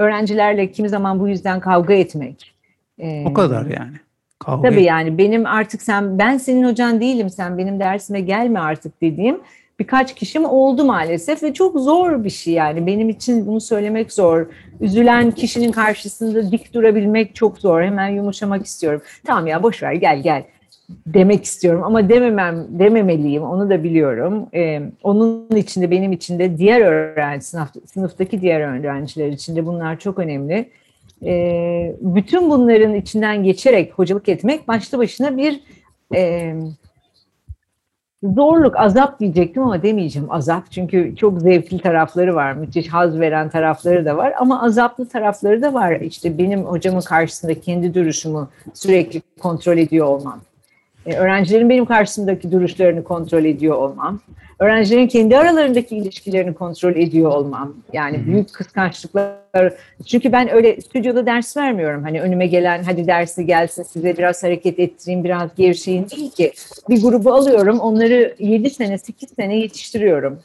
[0.00, 2.54] öğrencilerle kimi zaman bu yüzden kavga etmek.
[2.98, 3.96] E, o kadar yani.
[4.38, 9.00] Kavga tabii yani benim artık sen ben senin hocan değilim sen benim dersime gelme artık
[9.02, 9.40] dediğim
[9.78, 14.46] birkaç kişim oldu maalesef ve çok zor bir şey yani benim için bunu söylemek zor.
[14.80, 17.82] Üzülen kişinin karşısında dik durabilmek çok zor.
[17.82, 19.02] Hemen yumuşamak istiyorum.
[19.26, 20.44] Tamam ya boş ver gel gel
[21.06, 24.46] demek istiyorum ama dememem dememeliyim onu da biliyorum.
[24.54, 29.98] Ee, onun içinde benim için de diğer öğrenci sınıf, sınıftaki diğer öğrenciler için de bunlar
[29.98, 30.70] çok önemli.
[31.24, 35.60] Ee, bütün bunların içinden geçerek hocalık etmek başlı başına bir
[36.14, 36.54] e,
[38.22, 40.70] zorluk, azap diyecektim ama demeyeceğim azap.
[40.70, 44.34] Çünkü çok zevkli tarafları var, müthiş haz veren tarafları da var.
[44.38, 46.00] Ama azaplı tarafları da var.
[46.00, 50.40] İşte benim hocamın karşısında kendi duruşumu sürekli kontrol ediyor olmam.
[51.06, 54.20] E, öğrencilerin benim karşısındaki duruşlarını kontrol ediyor olmam,
[54.58, 57.74] öğrencilerin kendi aralarındaki ilişkilerini kontrol ediyor olmam.
[57.92, 59.72] Yani büyük kıskançlıklar.
[60.06, 62.02] Çünkü ben öyle stüdyoda ders vermiyorum.
[62.02, 66.52] Hani önüme gelen hadi dersi gelsin size biraz hareket ettireyim, biraz gevşeyin değil ki.
[66.88, 70.38] Bir grubu alıyorum, onları 7 sene, 8 sene yetiştiriyorum.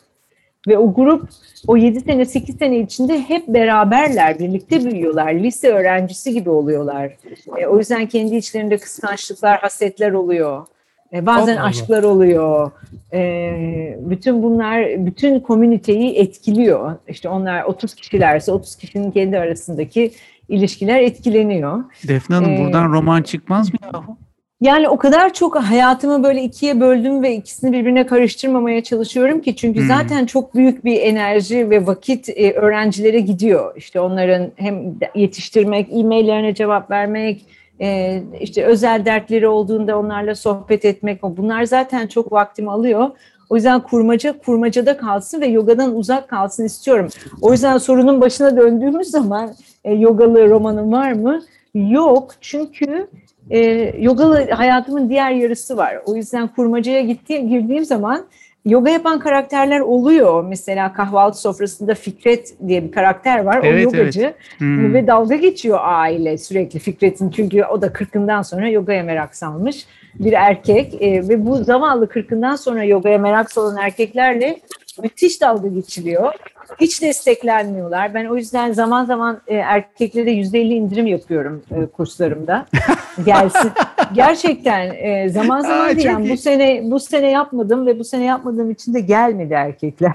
[0.68, 1.30] Ve o grup
[1.68, 5.34] o 7 sene 8 sene içinde hep beraberler, birlikte büyüyorlar.
[5.34, 7.18] Lise öğrencisi gibi oluyorlar.
[7.58, 10.66] E, o yüzden kendi içlerinde kıskançlıklar, hasetler oluyor.
[11.14, 12.72] E, bazen Allah aşklar oluyor.
[13.14, 16.96] E, bütün bunlar bütün komüniteyi etkiliyor.
[17.08, 20.12] İşte onlar 30 kişilerse 30 kişinin kendi arasındaki
[20.50, 21.84] ilişkiler etkileniyor.
[22.08, 24.18] Defne Hanım ee, buradan roman çıkmaz mı yahu?
[24.66, 29.80] Yani o kadar çok hayatımı böyle ikiye böldüm ve ikisini birbirine karıştırmamaya çalışıyorum ki çünkü
[29.80, 29.88] hmm.
[29.88, 33.74] zaten çok büyük bir enerji ve vakit e, öğrencilere gidiyor.
[33.78, 37.46] İşte onların hem yetiştirmek, e-maillerine cevap vermek,
[37.82, 43.10] e, işte özel dertleri olduğunda onlarla sohbet etmek bunlar zaten çok vaktimi alıyor.
[43.50, 47.08] O yüzden kurmaca kurmacada kalsın ve yogadan uzak kalsın istiyorum.
[47.42, 51.42] O yüzden sorunun başına döndüğümüz zaman e, yogalı romanım var mı?
[51.76, 53.08] Yok çünkü
[53.50, 53.60] e,
[54.00, 55.98] yogalı hayatımın diğer yarısı var.
[56.06, 58.26] O yüzden kurmacaya gittiğim, girdiğim zaman
[58.66, 60.44] yoga yapan karakterler oluyor.
[60.44, 63.60] Mesela kahvaltı sofrasında Fikret diye bir karakter var.
[63.64, 64.36] Evet, o yogacı evet.
[64.58, 64.94] Hmm.
[64.94, 67.30] ve dalga geçiyor aile sürekli Fikret'in.
[67.30, 69.86] Çünkü o da kırkından sonra yogaya merak salmış
[70.20, 74.60] bir erkek e, ve bu zavallı kırkından sonra yogaya merak salan erkeklerle
[75.04, 76.34] müthiş dalga geçiliyor.
[76.82, 78.14] Hiç desteklenmiyorlar.
[78.14, 82.66] Ben o yüzden zaman zaman e, erkeklere yüzde elli indirim yapıyorum e, kurslarımda.
[83.26, 83.72] Gelsin.
[84.14, 86.02] Gerçekten e, zaman zaman Aa.
[86.02, 90.14] Yani bu sene bu sene yapmadım ve bu sene yapmadığım için de gelmedi erkekler.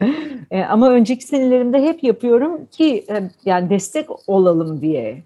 [0.50, 5.22] e, ama önceki senelerimde hep yapıyorum ki e, yani destek olalım diye.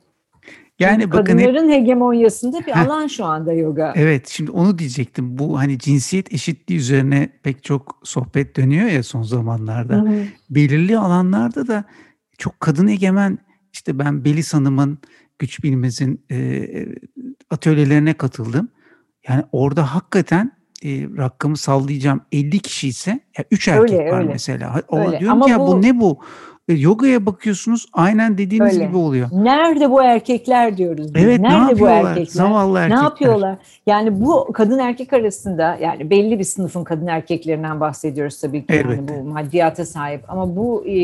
[0.79, 3.93] Yani bakın kadınların hep, hegemonyasında bir heh, alan şu anda yoga.
[3.97, 5.39] Evet şimdi onu diyecektim.
[5.39, 9.95] Bu hani cinsiyet eşitliği üzerine pek çok sohbet dönüyor ya son zamanlarda.
[9.95, 10.25] Hı hı.
[10.51, 11.85] Belirli alanlarda da
[12.39, 13.39] çok kadın egemen
[13.73, 14.99] işte ben Belis Hanım'ın
[15.39, 16.69] Güç Bilmez'in e,
[17.51, 18.69] atölyelerine katıldım.
[19.29, 20.53] Yani orada hakikaten
[20.85, 24.33] e, rakamı sallayacağım 50 kişi ise ya 3 erkek öyle, var öyle.
[24.33, 24.83] mesela.
[24.89, 25.21] O öyle.
[25.21, 26.19] diyorum Ama ki ya bu, bu ne bu?
[26.69, 28.85] E, yogaya bakıyorsunuz aynen dediğiniz Öyle.
[28.85, 29.29] gibi oluyor.
[29.33, 31.15] Nerede bu erkekler diyoruz.
[31.15, 31.25] Biz.
[31.25, 32.03] Evet Nerede ne yapıyorlar?
[32.03, 32.33] Bu erkekler?
[32.33, 32.99] Zavallı erkekler.
[32.99, 33.59] Ne yapıyorlar?
[33.87, 38.75] Yani bu kadın erkek arasında yani belli bir sınıfın kadın erkeklerinden bahsediyoruz tabii ki.
[38.75, 40.95] Yani bu maddiyata sahip ama bu e,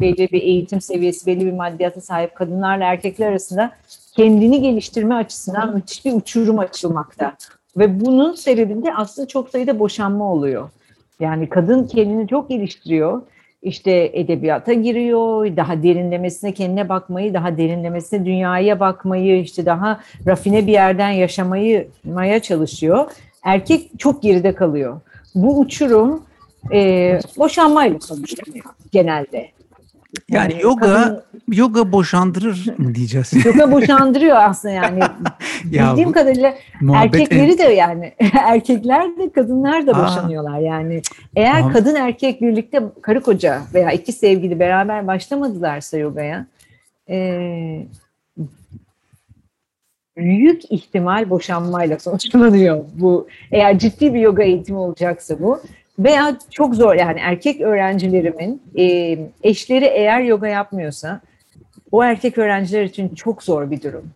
[0.00, 3.72] belli bir eğitim seviyesi, belli bir maddiyata sahip kadınlarla erkekler arasında
[4.16, 7.36] kendini geliştirme açısından müthiş bir uçurum açılmakta.
[7.76, 10.70] Ve bunun sebebinde aslında çok sayıda boşanma oluyor.
[11.20, 13.22] Yani kadın kendini çok geliştiriyor
[13.62, 20.72] işte edebiyata giriyor, daha derinlemesine kendine bakmayı, daha derinlemesine dünyaya bakmayı, işte daha rafine bir
[20.72, 23.10] yerden yaşamayı maya çalışıyor.
[23.42, 25.00] Erkek çok geride kalıyor.
[25.34, 26.22] Bu uçurum
[26.72, 29.48] e, boşanmayla sonuçlanıyor genelde.
[30.28, 33.32] Yani, yani yoga kadın, yoga boşandırır mı diyeceğiz?
[33.44, 35.00] Yoga boşandırıyor aslında yani.
[35.70, 36.54] ya Bildiğim kadarıyla
[36.94, 37.58] erkekleri en...
[37.58, 41.02] de yani erkekler de kadınlar da Aa, boşanıyorlar yani.
[41.36, 41.72] Eğer tamam.
[41.72, 46.46] kadın erkek birlikte karı koca veya iki sevgili beraber başlamadılarsa yogaya
[47.08, 47.86] e,
[50.16, 53.28] büyük ihtimal boşanmayla sonuçlanıyor bu.
[53.52, 55.60] Eğer ciddi bir yoga eğitimi olacaksa bu.
[56.00, 61.20] Veya çok zor yani erkek öğrencilerimin e, eşleri eğer yoga yapmıyorsa
[61.92, 64.10] o erkek öğrenciler için çok zor bir durum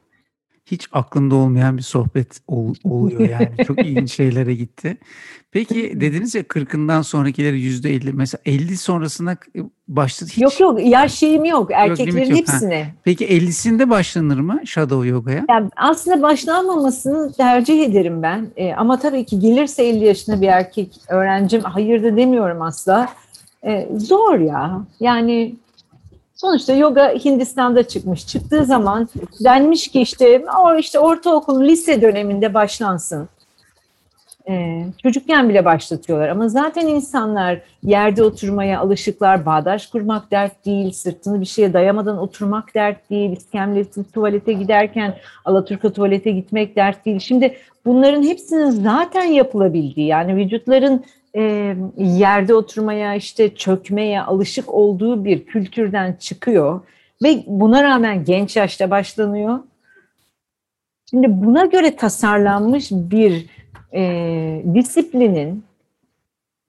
[0.67, 3.67] hiç aklımda olmayan bir sohbet ol, oluyor yani.
[3.67, 4.97] Çok ilginç şeylere gitti.
[5.51, 9.37] Peki dediniz ya 40'ından sonrakileri yüzde 50 mesela 50 sonrasına
[9.89, 10.43] başladı hiç.
[10.43, 12.85] Yok yok yaş şeyim yok erkeklerin yok, hepsine.
[12.85, 12.91] Ha.
[13.05, 15.45] Peki 50'sinde başlanır mı Shadow Yoga'ya?
[15.49, 18.47] Yani aslında başlanmamasını tercih ederim ben.
[18.57, 23.09] E, ama tabii ki gelirse 50 yaşında bir erkek öğrencim hayır da demiyorum asla.
[23.67, 25.55] E, zor ya yani
[26.35, 28.27] Sonuçta yoga Hindistan'da çıkmış.
[28.27, 29.09] Çıktığı zaman
[29.45, 33.29] denmiş ki işte o işte ortaokul, lise döneminde başlansın.
[34.49, 41.41] Ee, çocukken bile başlatıyorlar ama zaten insanlar yerde oturmaya alışıklar, bağdaş kurmak dert değil, sırtını
[41.41, 47.19] bir şeye dayamadan oturmak dert değil, iskemlesiz tuvalete giderken Alaturka tuvalete gitmek dert değil.
[47.21, 51.05] Şimdi bunların hepsinin zaten yapılabildiği yani vücutların
[51.37, 56.81] e, yerde oturmaya işte çökmeye alışık olduğu bir kültürden çıkıyor
[57.23, 59.59] ve buna rağmen genç yaşta başlanıyor.
[61.11, 63.47] Şimdi buna göre tasarlanmış bir
[63.95, 65.65] e, disiplinin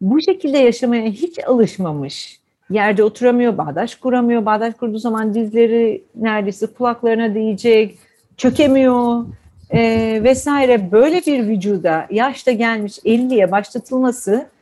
[0.01, 7.35] bu şekilde yaşamaya hiç alışmamış, yerde oturamıyor, bağdaş kuramıyor, bağdaş kurduğu zaman dizleri neredeyse kulaklarına
[7.35, 7.97] değecek,
[8.37, 9.25] çökemiyor
[9.69, 9.79] e,
[10.23, 14.54] vesaire böyle bir vücuda yaşta gelmiş 50'ye başlatılması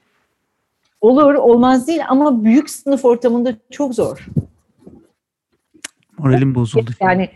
[1.03, 4.27] olur olmaz değil ama büyük sınıf ortamında çok zor.
[6.17, 6.91] Moralim bozuldu.
[7.01, 7.29] Yani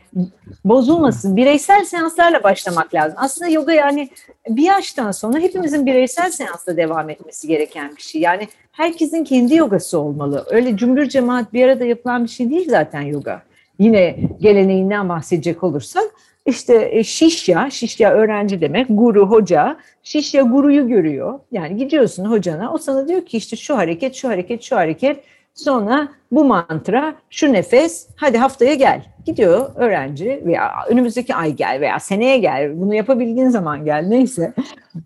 [0.66, 1.36] bozulmasın.
[1.36, 3.18] Bireysel seanslarla başlamak lazım.
[3.22, 4.10] Aslında yoga yani
[4.50, 8.22] bir yaştan sonra hepimizin bireysel seansla devam etmesi gereken bir şey.
[8.22, 10.46] Yani herkesin kendi yogası olmalı.
[10.50, 13.42] Öyle cümbür cemaat bir arada yapılan bir şey değil zaten yoga.
[13.80, 16.04] Yine geleneğinden bahsedecek olursak
[16.48, 21.40] işte e, şişya, şişya öğrenci demek, guru hoca, şişya guruyu görüyor.
[21.52, 26.08] Yani gidiyorsun hocana, o sana diyor ki işte şu hareket, şu hareket, şu hareket, sonra
[26.32, 29.06] bu mantra, şu nefes, hadi haftaya gel.
[29.26, 34.54] Gidiyor öğrenci veya önümüzdeki ay gel veya seneye gel, bunu yapabildiğin zaman gel neyse.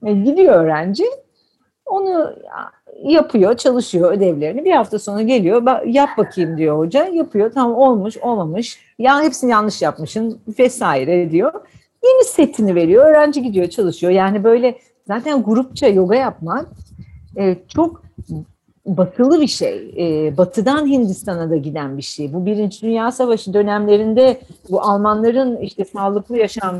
[0.05, 1.05] E, gidiyor öğrenci,
[1.85, 2.35] onu
[3.03, 4.65] yapıyor, çalışıyor ödevlerini.
[4.65, 7.05] Bir hafta sonra geliyor, yap bakayım diyor hoca.
[7.05, 8.79] Yapıyor, tamam olmuş, olmamış.
[8.99, 11.53] Ya hepsini yanlış yapmışsın vesaire diyor.
[12.03, 14.11] Yeni setini veriyor, öğrenci gidiyor, çalışıyor.
[14.11, 14.77] Yani böyle
[15.07, 16.65] zaten grupça yoga yapmak
[17.37, 18.03] e, çok
[18.85, 19.93] batılı bir şey.
[19.97, 22.33] E, batıdan Hindistan'a da giden bir şey.
[22.33, 26.75] Bu Birinci Dünya Savaşı dönemlerinde bu Almanların işte sağlıklı yaşam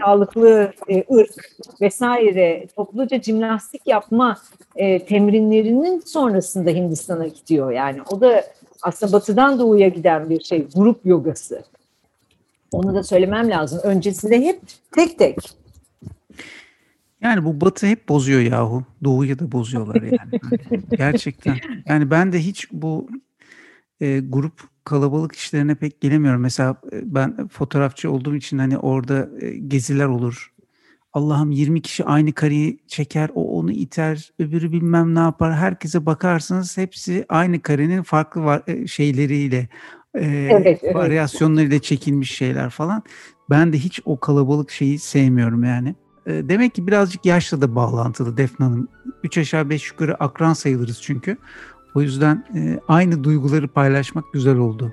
[0.00, 4.38] sağlıklı e, ırk vesaire topluca jimnastik yapma
[4.76, 7.70] e, temrinlerinin sonrasında Hindistan'a gidiyor.
[7.70, 8.44] Yani o da
[8.82, 11.62] aslında batıdan doğuya giden bir şey, grup yogası.
[12.72, 13.80] Onu da söylemem lazım.
[13.84, 14.60] Öncesinde hep
[14.92, 15.36] tek tek.
[17.20, 18.84] Yani bu batı hep bozuyor yahu.
[19.04, 20.40] Doğuyu da bozuyorlar yani.
[20.90, 21.56] Gerçekten.
[21.86, 23.08] Yani ben de hiç bu
[24.00, 26.40] e, grup kalabalık işlerine pek gelemiyorum.
[26.40, 30.52] Mesela e, ben fotoğrafçı olduğum için hani orada e, geziler olur.
[31.12, 35.54] Allah'ım 20 kişi aynı kareyi çeker, o onu iter, öbürü bilmem ne yapar.
[35.54, 39.68] Herkese bakarsınız hepsi aynı karenin farklı var, e, şeyleriyle,
[40.14, 40.94] evet, evet.
[40.94, 43.02] varyasyonlarıyla çekilmiş şeyler falan.
[43.50, 45.94] Ben de hiç o kalabalık şeyi sevmiyorum yani.
[46.26, 48.88] Demek ki birazcık yaşla da bağlantılı Defne Hanım.
[49.24, 51.36] Üç aşağı beş yukarı akran sayılırız çünkü.
[51.94, 54.92] O yüzden e, aynı duyguları paylaşmak güzel oldu.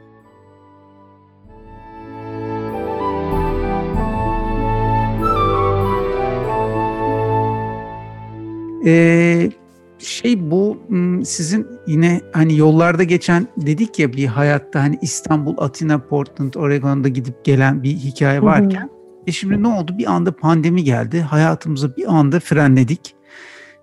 [8.85, 9.51] Ee,
[9.99, 10.77] şey bu
[11.25, 17.45] sizin yine hani yollarda geçen dedik ya bir hayatta hani İstanbul, Atina, Portland, Oregon'da gidip
[17.45, 18.89] gelen bir hikaye varken hı hı.
[19.27, 19.97] e şimdi ne oldu?
[19.97, 21.21] Bir anda pandemi geldi.
[21.21, 23.15] Hayatımıza bir anda frenledik.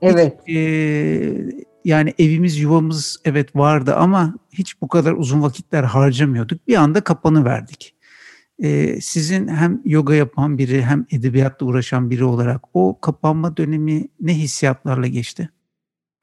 [0.03, 0.39] Evet.
[0.47, 6.69] Hiç, e, yani evimiz yuvamız evet vardı ama hiç bu kadar uzun vakitler harcamıyorduk.
[6.69, 7.95] Bir anda kapanı verdik.
[8.63, 14.35] Ee, sizin hem yoga yapan biri hem edebiyatla uğraşan biri olarak o kapanma dönemi ne
[14.35, 15.49] hissiyatlarla geçti?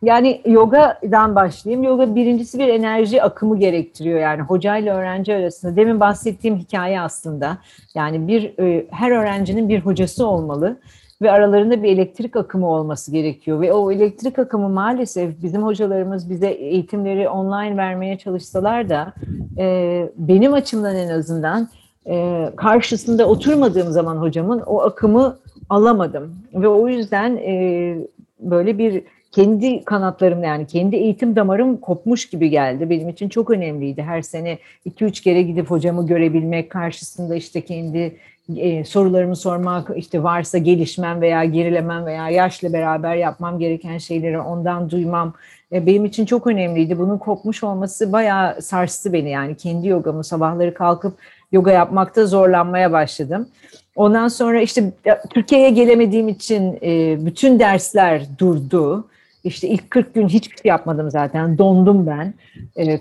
[0.03, 1.83] Yani yogadan başlayayım.
[1.83, 4.19] Yoga birincisi bir enerji akımı gerektiriyor.
[4.19, 5.75] Yani hocayla öğrenci arasında.
[5.75, 7.57] Demin bahsettiğim hikaye aslında.
[7.95, 10.79] Yani bir e, her öğrencinin bir hocası olmalı
[11.21, 13.61] ve aralarında bir elektrik akımı olması gerekiyor.
[13.61, 19.13] Ve o elektrik akımı maalesef bizim hocalarımız bize eğitimleri online vermeye çalışsalar da
[19.57, 21.69] e, benim açımdan en azından
[22.07, 25.37] e, karşısında oturmadığım zaman hocamın o akımı
[25.69, 26.35] alamadım.
[26.53, 27.95] Ve o yüzden e,
[28.39, 32.89] böyle bir kendi kanatlarım yani kendi eğitim damarım kopmuş gibi geldi.
[32.89, 34.01] Benim için çok önemliydi.
[34.01, 34.57] Her sene
[34.89, 38.15] 2-3 kere gidip hocamı görebilmek, karşısında işte kendi
[38.57, 44.89] e, sorularımı sormak, işte varsa gelişmem veya gerilemem veya yaşla beraber yapmam gereken şeyleri ondan
[44.89, 45.33] duymam
[45.71, 46.99] e, benim için çok önemliydi.
[46.99, 51.13] Bunun kopmuş olması bayağı sarstı beni yani kendi yogamı sabahları kalkıp
[51.51, 53.47] yoga yapmakta zorlanmaya başladım.
[53.95, 54.91] Ondan sonra işte
[55.29, 59.07] Türkiye'ye gelemediğim için e, bütün dersler durdu.
[59.43, 61.57] İşte ilk 40 gün hiçbir şey yapmadım zaten.
[61.57, 62.33] Dondum ben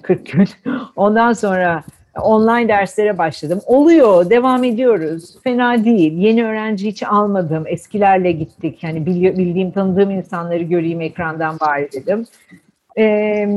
[0.03, 0.49] 40 gün.
[0.97, 1.85] Ondan sonra
[2.23, 3.61] online derslere başladım.
[3.67, 5.35] Oluyor, devam ediyoruz.
[5.45, 6.13] Fena değil.
[6.13, 7.65] Yeni öğrenci hiç almadım.
[7.67, 8.85] Eskilerle gittik.
[8.85, 12.27] Yani bildiğim, tanıdığım insanları göreyim ekrandan bari dedim.
[12.99, 13.49] Ee,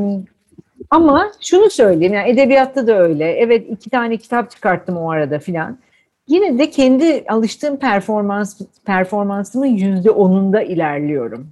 [0.90, 3.32] ama şunu söyleyeyim, yani edebiyatta da öyle.
[3.32, 5.78] Evet iki tane kitap çıkarttım o arada filan.
[6.28, 11.48] Yine de kendi alıştığım performans performansımın yüzde onunda ilerliyorum.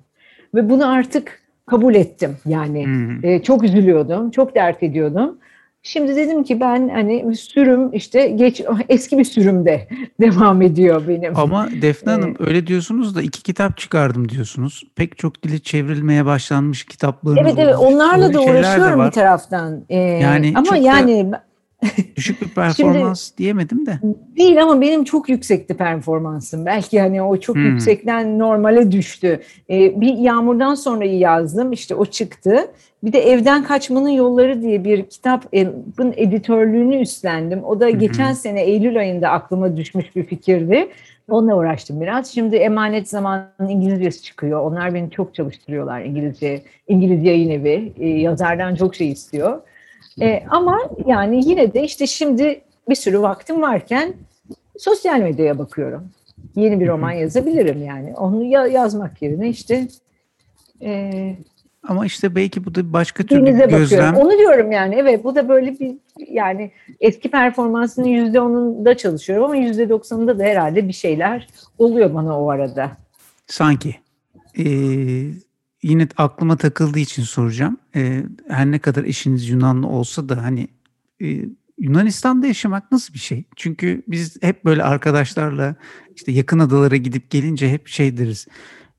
[0.55, 2.37] Ve bunu artık kabul ettim.
[2.45, 3.25] Yani hmm.
[3.25, 5.37] e, çok üzülüyordum, çok dert ediyordum.
[5.84, 9.88] Şimdi dedim ki ben hani sürüm işte geç eski bir sürümde
[10.22, 11.38] devam ediyor benim.
[11.38, 14.84] Ama Defne Hanım ee, öyle diyorsunuz da iki kitap çıkardım diyorsunuz.
[14.96, 19.86] Pek çok dili çevrilmeye başlanmış kitaplarınız Evet evet onlarla da uğraşıyorum bir taraftan.
[19.89, 21.32] Ee, yani ama yani
[22.15, 24.00] Düşük bir performans Şimdi, diyemedim de.
[24.38, 26.65] Değil ama benim çok yüksekti performansım.
[26.65, 27.65] Belki hani o çok hmm.
[27.65, 29.41] yüksekten normale düştü.
[29.70, 32.72] Ee, bir yağmurdan sonra yazdım işte o çıktı.
[33.03, 37.63] Bir de Evden Kaçmanın Yolları diye bir kitabın editörlüğünü üstlendim.
[37.63, 40.87] O da geçen sene Eylül ayında aklıma düşmüş bir fikirdi.
[41.29, 42.27] Onunla uğraştım biraz.
[42.27, 44.61] Şimdi Emanet Zamanı'nın İngilizcesi çıkıyor.
[44.61, 46.61] Onlar beni çok çalıştırıyorlar İngilizce.
[46.87, 47.93] İngiliz yayın evi.
[47.99, 49.61] Ee, yazardan çok şey istiyor.
[50.21, 54.13] E, ama yani yine de işte şimdi bir sürü vaktim varken
[54.77, 56.09] sosyal medyaya bakıyorum.
[56.55, 58.13] Yeni bir roman yazabilirim yani.
[58.17, 59.87] Onu ya, yazmak yerine işte
[60.81, 61.11] e,
[61.88, 63.82] ama işte belki bu da başka türlü bir gözlem.
[63.82, 64.15] Bakıyorum.
[64.15, 65.96] Onu diyorum yani evet bu da böyle bir
[66.28, 72.39] yani eski performansının yüzde onunda çalışıyorum ama yüzde doksanında da herhalde bir şeyler oluyor bana
[72.39, 72.91] o arada.
[73.48, 73.96] Sanki.
[74.58, 74.63] Ee,
[75.84, 77.78] yine aklıma takıldığı için soracağım.
[77.96, 80.67] E, her ne kadar eşiniz Yunanlı olsa da hani
[81.22, 81.46] e,
[81.78, 83.44] Yunanistan'da yaşamak nasıl bir şey?
[83.56, 85.76] Çünkü biz hep böyle arkadaşlarla
[86.15, 88.48] işte yakın adalara gidip gelince hep şey deriz.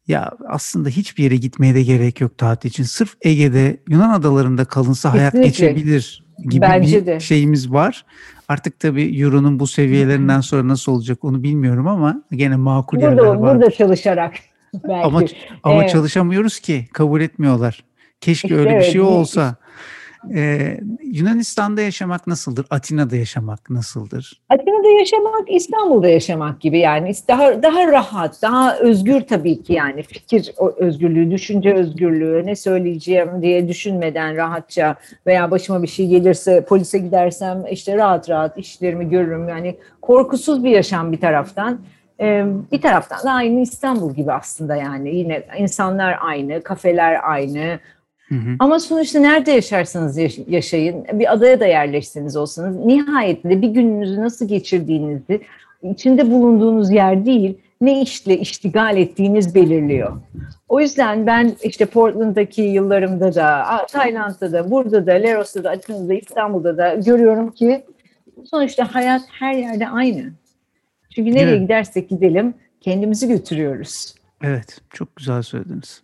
[0.08, 2.82] Ya aslında hiçbir yere gitmeye de gerek yok tatil için.
[2.82, 7.20] Sırf Ege'de Yunan adalarında kalınsa hayat geçebilir gibi Bence bir de.
[7.20, 8.04] şeyimiz var.
[8.48, 13.24] Artık tabii Euro'nun bu seviyelerinden sonra nasıl olacak onu bilmiyorum ama gene makul burada, yerler
[13.24, 13.40] var.
[13.40, 14.34] Burada çalışarak.
[14.74, 15.06] Belki.
[15.06, 15.22] Ama
[15.62, 15.90] ama evet.
[15.90, 17.84] çalışamıyoruz ki kabul etmiyorlar.
[18.20, 19.56] Keşke işte öyle evet, bir şey olsa.
[20.34, 22.66] Ee, Yunanistan'da yaşamak nasıldır?
[22.70, 24.40] Atina'da yaşamak nasıldır?
[24.48, 30.52] Atina'da yaşamak İstanbul'da yaşamak gibi yani daha daha rahat, daha özgür tabii ki yani fikir
[30.76, 37.64] özgürlüğü, düşünce özgürlüğü, ne söyleyeceğim diye düşünmeden rahatça veya başıma bir şey gelirse polise gidersem
[37.70, 41.80] işte rahat rahat işlerimi görürüm yani korkusuz bir yaşam bir taraftan.
[42.20, 47.78] Ee, bir taraftan da aynı İstanbul gibi aslında yani yine insanlar aynı, kafeler aynı.
[48.32, 48.56] Hı hı.
[48.58, 50.18] Ama sonuçta nerede yaşarsanız
[50.48, 55.40] yaşayın, bir adaya da yerleşseniz olsanız nihayetinde bir gününüzü nasıl geçirdiğinizi
[55.82, 60.16] içinde bulunduğunuz yer değil, ne işle iştigal ettiğiniz belirliyor.
[60.68, 66.76] O yüzden ben işte Portland'daki yıllarımda da, Tayland'da da, burada da, Leros'ta da, Atina'da, İstanbul'da
[66.76, 67.84] da görüyorum ki
[68.44, 70.32] sonuçta hayat her yerde aynı.
[71.14, 71.60] Çünkü nereye evet.
[71.60, 74.14] gidersek gidelim kendimizi götürüyoruz.
[74.42, 76.02] Evet, çok güzel söylediniz.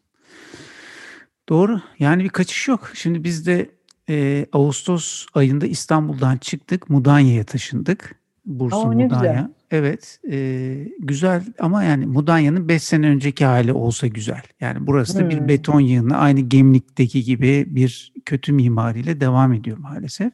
[1.48, 1.80] Doğru.
[1.98, 2.90] Yani bir kaçış yok.
[2.94, 3.70] Şimdi biz de
[4.08, 6.90] e, Ağustos ayında İstanbul'dan çıktık.
[6.90, 8.14] Mudanya'ya taşındık.
[8.44, 9.08] Bursa Aa, Mudanya.
[9.08, 9.48] Güzel.
[9.70, 10.20] Evet.
[10.30, 14.42] E, güzel ama yani Mudanya'nın 5 sene önceki hali olsa güzel.
[14.61, 15.30] Yani burası da hmm.
[15.30, 16.16] bir beton yığını.
[16.16, 20.32] Aynı Gemlik'teki gibi bir kötü mimariyle devam ediyor maalesef.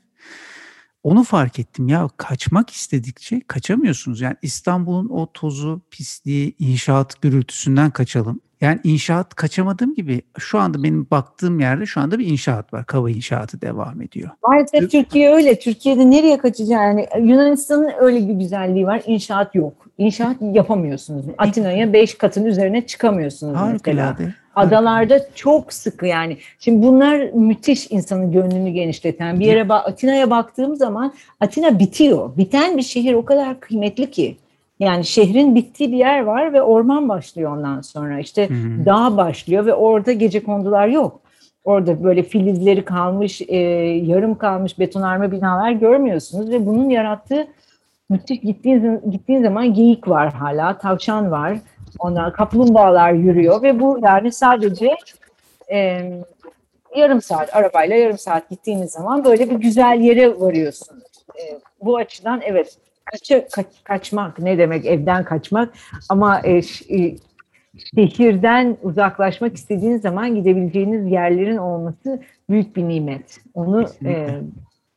[1.04, 4.20] Onu fark ettim ya kaçmak istedikçe kaçamıyorsunuz.
[4.20, 8.40] Yani İstanbul'un o tozu, pisliği, inşaat gürültüsünden kaçalım.
[8.60, 12.86] Yani inşaat kaçamadığım gibi şu anda benim baktığım yerde şu anda bir inşaat var.
[12.86, 14.30] Kava inşaatı devam ediyor.
[14.48, 15.58] Maalesef Türkiye öyle.
[15.58, 16.74] Türkiye'de nereye kaçacaksın?
[16.74, 19.02] Yani Yunanistan'ın öyle bir güzelliği var.
[19.06, 19.86] İnşaat yok.
[19.98, 21.26] İnşaat yapamıyorsunuz.
[21.38, 24.14] Atina'ya beş katın üzerine çıkamıyorsunuz Harikulade.
[24.18, 24.43] mesela.
[24.56, 26.36] Adalarda çok sıkı yani.
[26.58, 29.40] Şimdi bunlar müthiş insanın gönlünü genişleten.
[29.40, 32.36] Bir yere Atina'ya baktığım zaman Atina bitiyor.
[32.36, 34.36] Biten bir şehir o kadar kıymetli ki.
[34.80, 38.18] Yani şehrin bittiği bir yer var ve orman başlıyor ondan sonra.
[38.18, 38.86] İşte hmm.
[38.86, 41.20] dağ başlıyor ve orada gece kondular yok.
[41.64, 43.56] Orada böyle filizleri kalmış, e,
[44.04, 47.46] yarım kalmış betonarme binalar görmüyorsunuz ve bunun yarattığı
[48.08, 51.58] müthiş gittiğiniz, gittiğiniz zaman geyik var hala, tavşan var.
[51.98, 54.90] Onlar kaplumbağalar yürüyor ve bu yani sadece
[55.72, 56.10] e,
[56.96, 61.04] yarım saat arabayla yarım saat gittiğiniz zaman böyle bir güzel yere varıyorsunuz.
[61.28, 61.42] E,
[61.80, 65.74] bu açıdan evet kaça, kaç, kaçmak ne demek evden kaçmak
[66.08, 66.56] ama e,
[66.88, 67.16] e,
[67.94, 73.40] şehirden uzaklaşmak istediğiniz zaman gidebileceğiniz yerlerin olması büyük bir nimet.
[73.54, 74.40] Onu e,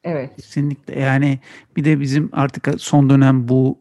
[0.07, 0.35] Evet.
[0.35, 0.99] Kesinlikle.
[0.99, 1.39] Yani
[1.75, 3.77] bir de bizim artık son dönem bu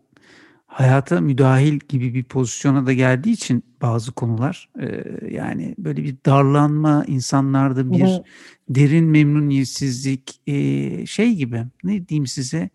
[0.77, 4.87] hayata müdahil gibi bir pozisyona da geldiği için bazı konular e,
[5.35, 8.23] yani böyle bir darlanma insanlarda bir Hı-hı.
[8.69, 12.71] derin memnuniyetsizlik e, şey gibi ne diyeyim size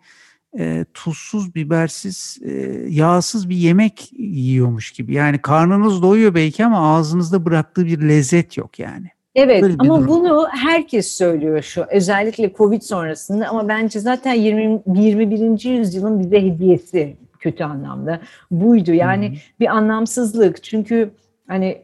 [0.60, 2.52] e, tuzsuz bibersiz e,
[2.90, 8.80] yağsız bir yemek yiyormuş gibi yani karnınız doyuyor belki ama ağzınızda bıraktığı bir lezzet yok
[8.80, 9.08] yani.
[9.36, 10.08] Evet ama durum.
[10.08, 15.70] bunu herkes söylüyor şu özellikle Covid sonrasında ama bence zaten 20, 21.
[15.70, 18.20] yüzyılın bize hediyesi kötü anlamda
[18.52, 18.94] buydu.
[18.94, 19.36] Yani hmm.
[19.60, 21.10] bir anlamsızlık çünkü
[21.48, 21.82] hani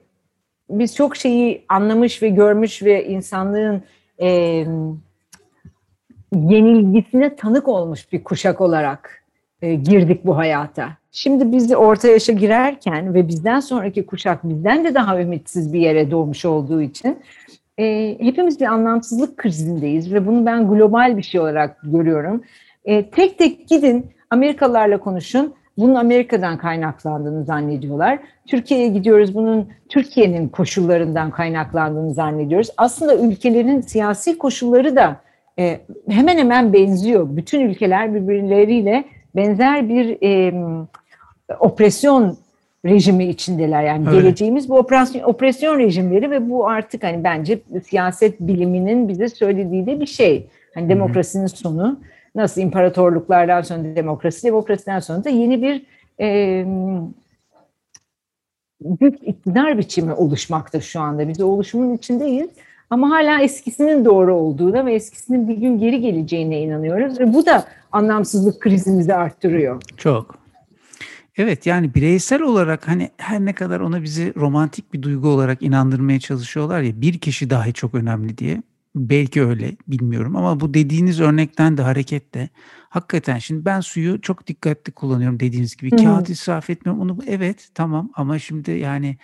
[0.70, 3.84] biz çok şeyi anlamış ve görmüş ve insanlığın
[4.22, 4.28] e,
[6.34, 9.24] yenilgisine tanık olmuş bir kuşak olarak
[9.62, 10.98] e, girdik bu hayata.
[11.12, 15.80] Şimdi biz de orta yaşa girerken ve bizden sonraki kuşak bizden de daha ümitsiz bir
[15.80, 17.20] yere doğmuş olduğu için
[17.80, 22.44] e, hepimiz bir anlamsızlık krizindeyiz ve bunu ben global bir şey olarak görüyorum.
[22.86, 25.54] E, tek tek gidin Amerikalılarla konuşun.
[25.78, 28.20] Bunun Amerika'dan kaynaklandığını zannediyorlar.
[28.48, 32.70] Türkiye'ye gidiyoruz bunun Türkiye'nin koşullarından kaynaklandığını zannediyoruz.
[32.78, 35.22] Aslında ülkelerin siyasi koşulları da
[35.60, 37.28] e, hemen hemen benziyor.
[37.30, 39.04] Bütün ülkeler birbirleriyle
[39.36, 40.54] benzer bir e,
[41.60, 42.38] opresyon
[42.86, 43.84] rejimi içindeler.
[43.84, 44.22] Yani Öyle.
[44.22, 50.00] geleceğimiz bu operasyon, opresyon rejimleri ve bu artık hani bence siyaset biliminin bize söylediği de
[50.00, 50.48] bir şey.
[50.74, 52.00] Hani demokrasinin sonu
[52.38, 55.86] nasıl imparatorluklardan sonra demokrasi, demokrasiden sonra da yeni bir
[56.20, 56.66] e,
[58.82, 61.28] güç iktidar biçimi oluşmakta şu anda.
[61.28, 62.50] Biz oluşumun içindeyiz.
[62.90, 67.20] Ama hala eskisinin doğru olduğuna ve eskisinin bir gün geri geleceğine inanıyoruz.
[67.20, 69.82] Ve bu da anlamsızlık krizimizi arttırıyor.
[69.98, 70.38] Çok.
[71.38, 76.20] Evet yani bireysel olarak hani her ne kadar ona bizi romantik bir duygu olarak inandırmaya
[76.20, 78.62] çalışıyorlar ya bir kişi dahi çok önemli diye.
[78.96, 82.50] Belki öyle bilmiyorum ama bu dediğiniz örnekten de hareketle
[82.90, 85.92] hakikaten şimdi ben suyu çok dikkatli kullanıyorum dediğiniz gibi.
[85.92, 86.04] Hı-hı.
[86.04, 89.18] Kağıt israf etmiyorum onu evet tamam ama şimdi yani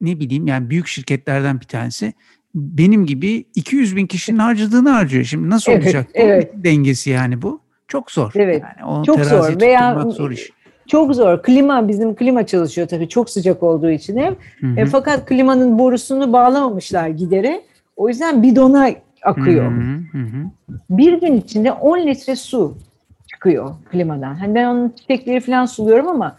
[0.00, 2.12] ne bileyim yani büyük şirketlerden bir tanesi
[2.54, 5.24] benim gibi 200 bin kişinin harcadığını harcıyor.
[5.24, 6.52] Şimdi nasıl evet, olacak evet.
[6.54, 7.60] dengesi yani bu?
[7.88, 8.32] Çok zor.
[8.34, 8.62] Evet.
[8.62, 10.50] Yani onu çok zor veya zor iş.
[10.86, 11.42] Çok zor.
[11.42, 14.32] Klima bizim klima çalışıyor tabii çok sıcak olduğu için ev.
[14.76, 17.62] E, fakat klimanın borusunu bağlamamışlar gidere.
[17.96, 18.90] O yüzden bidona
[19.22, 19.72] akıyor.
[19.72, 20.50] Hı hı hı.
[20.90, 22.78] Bir gün içinde 10 litre su
[23.26, 24.34] çıkıyor klimadan.
[24.34, 26.36] Hani ben onun çiçekleri falan suluyorum ama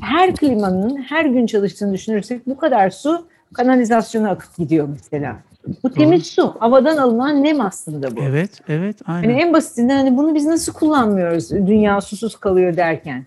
[0.00, 5.36] her klimanın her gün çalıştığını düşünürsek bu kadar su kanalizasyona akıp gidiyor mesela.
[5.82, 6.54] Bu temiz su.
[6.58, 8.20] Havadan alınan nem aslında bu.
[8.22, 8.96] Evet, evet.
[9.06, 9.28] Aynen.
[9.28, 13.26] Yani en basitinden hani bunu biz nasıl kullanmıyoruz dünya susuz kalıyor derken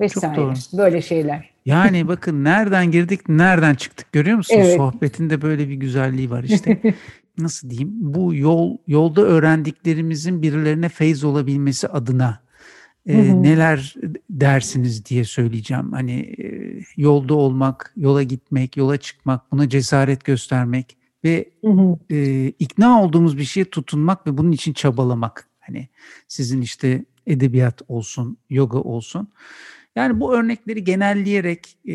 [0.00, 0.36] vesaire.
[0.36, 0.54] Çok doğru.
[0.78, 1.55] Böyle şeyler.
[1.66, 4.60] Yani bakın nereden girdik, nereden çıktık görüyor musunuz?
[4.64, 4.76] Evet.
[4.76, 6.94] Sohbetin böyle bir güzelliği var işte.
[7.38, 7.90] Nasıl diyeyim?
[7.92, 12.40] Bu yol yolda öğrendiklerimizin birilerine feyz olabilmesi adına
[13.06, 13.94] e, neler
[14.30, 15.92] dersiniz diye söyleyeceğim.
[15.92, 21.50] Hani e, yolda olmak, yola gitmek, yola çıkmak, buna cesaret göstermek ve
[22.10, 25.48] E, ikna olduğumuz bir şeye tutunmak ve bunun için çabalamak.
[25.60, 25.88] Hani
[26.28, 29.28] sizin işte edebiyat olsun, yoga olsun.
[29.96, 31.94] Yani bu örnekleri genelleyerek e,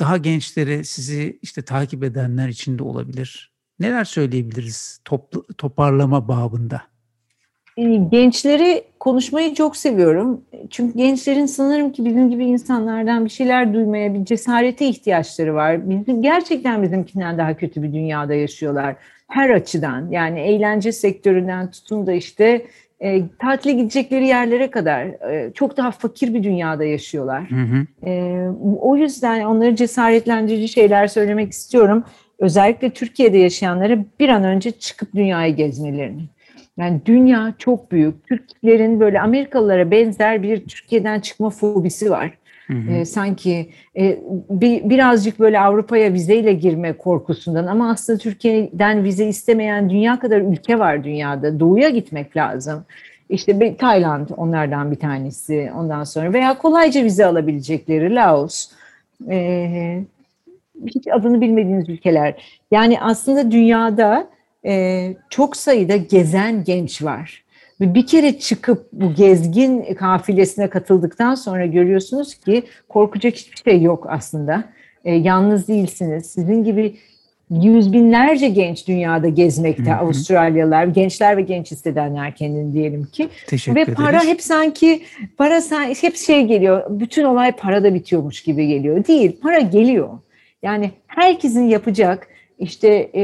[0.00, 3.52] daha gençlere sizi işte takip edenler için de olabilir.
[3.80, 6.82] Neler söyleyebiliriz toplu, toparlama babında?
[8.10, 10.44] Gençleri konuşmayı çok seviyorum.
[10.70, 15.90] Çünkü gençlerin sanırım ki bizim gibi insanlardan bir şeyler duymaya, bir cesarete ihtiyaçları var.
[15.90, 18.96] Bizim gerçekten bizimkinden daha kötü bir dünyada yaşıyorlar.
[19.28, 22.66] Her açıdan yani eğlence sektöründen tutun da işte
[23.00, 27.50] e, tatile gidecekleri yerlere kadar e, çok daha fakir bir dünyada yaşıyorlar.
[27.50, 28.08] Hı hı.
[28.10, 28.42] E,
[28.80, 32.04] o yüzden onları cesaretlendirici şeyler söylemek istiyorum.
[32.38, 36.22] Özellikle Türkiye'de yaşayanlara bir an önce çıkıp dünyayı gezmelerini.
[36.78, 38.26] Yani dünya çok büyük.
[38.26, 42.37] Türklerin böyle Amerikalılara benzer bir Türkiye'den çıkma fobisi var.
[42.68, 43.06] Hı hı.
[43.06, 44.18] Sanki e,
[44.50, 50.78] bir, birazcık böyle Avrupa'ya vizeyle girme korkusundan ama aslında Türkiye'den vize istemeyen dünya kadar ülke
[50.78, 51.60] var dünyada.
[51.60, 52.84] Doğuya gitmek lazım.
[53.30, 58.70] İşte bir, Tayland onlardan bir tanesi ondan sonra veya kolayca vize alabilecekleri Laos.
[59.30, 60.04] E,
[60.86, 62.34] hiç adını bilmediğiniz ülkeler.
[62.70, 64.28] Yani aslında dünyada
[64.66, 67.44] e, çok sayıda gezen genç var.
[67.80, 74.64] Bir kere çıkıp bu gezgin kafilesine katıldıktan sonra görüyorsunuz ki korkacak hiçbir şey yok aslında.
[75.04, 76.26] E, yalnız değilsiniz.
[76.26, 76.96] Sizin gibi
[77.50, 79.98] yüz binlerce genç dünyada gezmekte hı hı.
[79.98, 83.28] Avustralyalılar, gençler ve genç hissedenler kendini diyelim ki.
[83.46, 84.28] Teşekkür ve para ederiz.
[84.28, 85.02] hep sanki
[85.36, 85.60] para
[86.00, 86.84] hep şey geliyor.
[86.90, 89.06] Bütün olay parada bitiyormuş gibi geliyor.
[89.06, 90.08] Değil, para geliyor.
[90.62, 93.22] Yani herkesin yapacak işte e,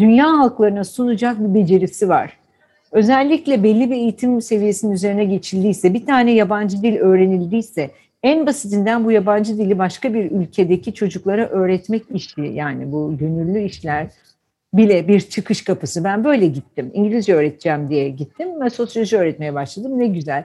[0.00, 2.36] dünya halklarına sunacak bir becerisi var.
[2.96, 7.90] Özellikle belli bir eğitim seviyesinin üzerine geçildiyse, bir tane yabancı dil öğrenildiyse,
[8.22, 14.06] en basitinden bu yabancı dili başka bir ülkedeki çocuklara öğretmek işi yani bu gönüllü işler
[14.74, 16.04] bile bir çıkış kapısı.
[16.04, 16.90] Ben böyle gittim.
[16.94, 19.98] İngilizce öğreteceğim diye gittim ve sosyoloji öğretmeye başladım.
[19.98, 20.44] Ne güzel.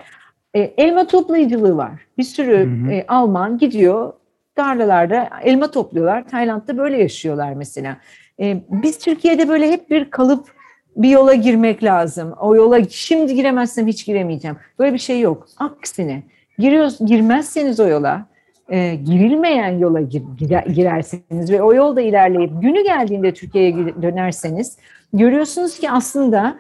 [0.54, 1.92] E, elma toplayıcılığı var.
[2.18, 2.92] Bir sürü hı hı.
[2.92, 4.14] E, Alman gidiyor
[4.56, 6.28] tarlalarda elma topluyorlar.
[6.28, 7.98] Tayland'da böyle yaşıyorlar mesela.
[8.40, 10.61] E, biz Türkiye'de böyle hep bir kalıp
[10.96, 12.34] bir yola girmek lazım.
[12.40, 14.58] O yola şimdi giremezsem hiç giremeyeceğim.
[14.80, 15.48] Böyle bir şey yok.
[15.58, 16.24] Aksine
[16.58, 18.26] giriyoruz, girmezseniz o yola,
[18.70, 20.24] e, girilmeyen yola gir,
[20.74, 24.78] girerseniz ve o yolda ilerleyip günü geldiğinde Türkiye'ye dönerseniz
[25.14, 26.58] görüyorsunuz ki aslında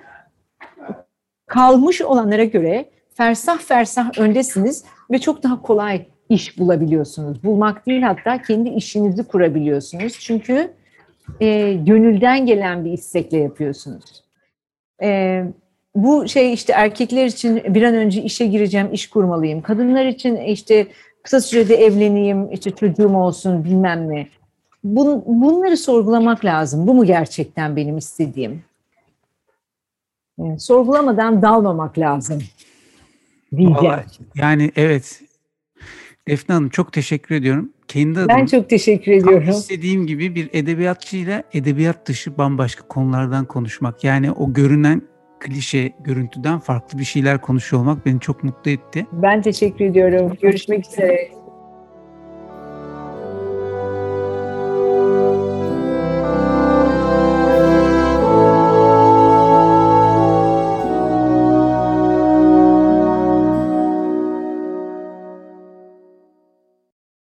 [1.47, 7.43] kalmış olanlara göre fersah fersah öndesiniz ve çok daha kolay iş bulabiliyorsunuz.
[7.43, 10.19] Bulmak değil hatta kendi işinizi kurabiliyorsunuz.
[10.19, 10.73] Çünkü
[11.39, 14.20] e, gönülden gelen bir istekle yapıyorsunuz.
[15.01, 15.43] E,
[15.95, 19.61] bu şey işte erkekler için bir an önce işe gireceğim, iş kurmalıyım.
[19.61, 20.87] Kadınlar için işte
[21.23, 24.27] kısa sürede evleneyim, işte çocuğum olsun bilmem ne.
[24.83, 26.87] Bun, bunları sorgulamak lazım.
[26.87, 28.63] Bu mu gerçekten benim istediğim?
[30.37, 32.43] Yani sorgulamadan dalmamak lazım.
[33.57, 33.99] Diyeceğim.
[34.35, 35.21] yani evet.
[36.27, 37.73] Efna Hanım çok teşekkür ediyorum.
[37.91, 39.49] Kendi adım, ben çok teşekkür ediyorum.
[39.49, 44.03] İstediğim gibi bir edebiyatçıyla edebiyat dışı bambaşka konulardan konuşmak.
[44.03, 45.01] Yani o görünen
[45.39, 49.05] klişe görüntüden farklı bir şeyler konuşuyor olmak beni çok mutlu etti.
[49.11, 50.37] Ben teşekkür ediyorum.
[50.41, 51.40] Görüşmek üzere.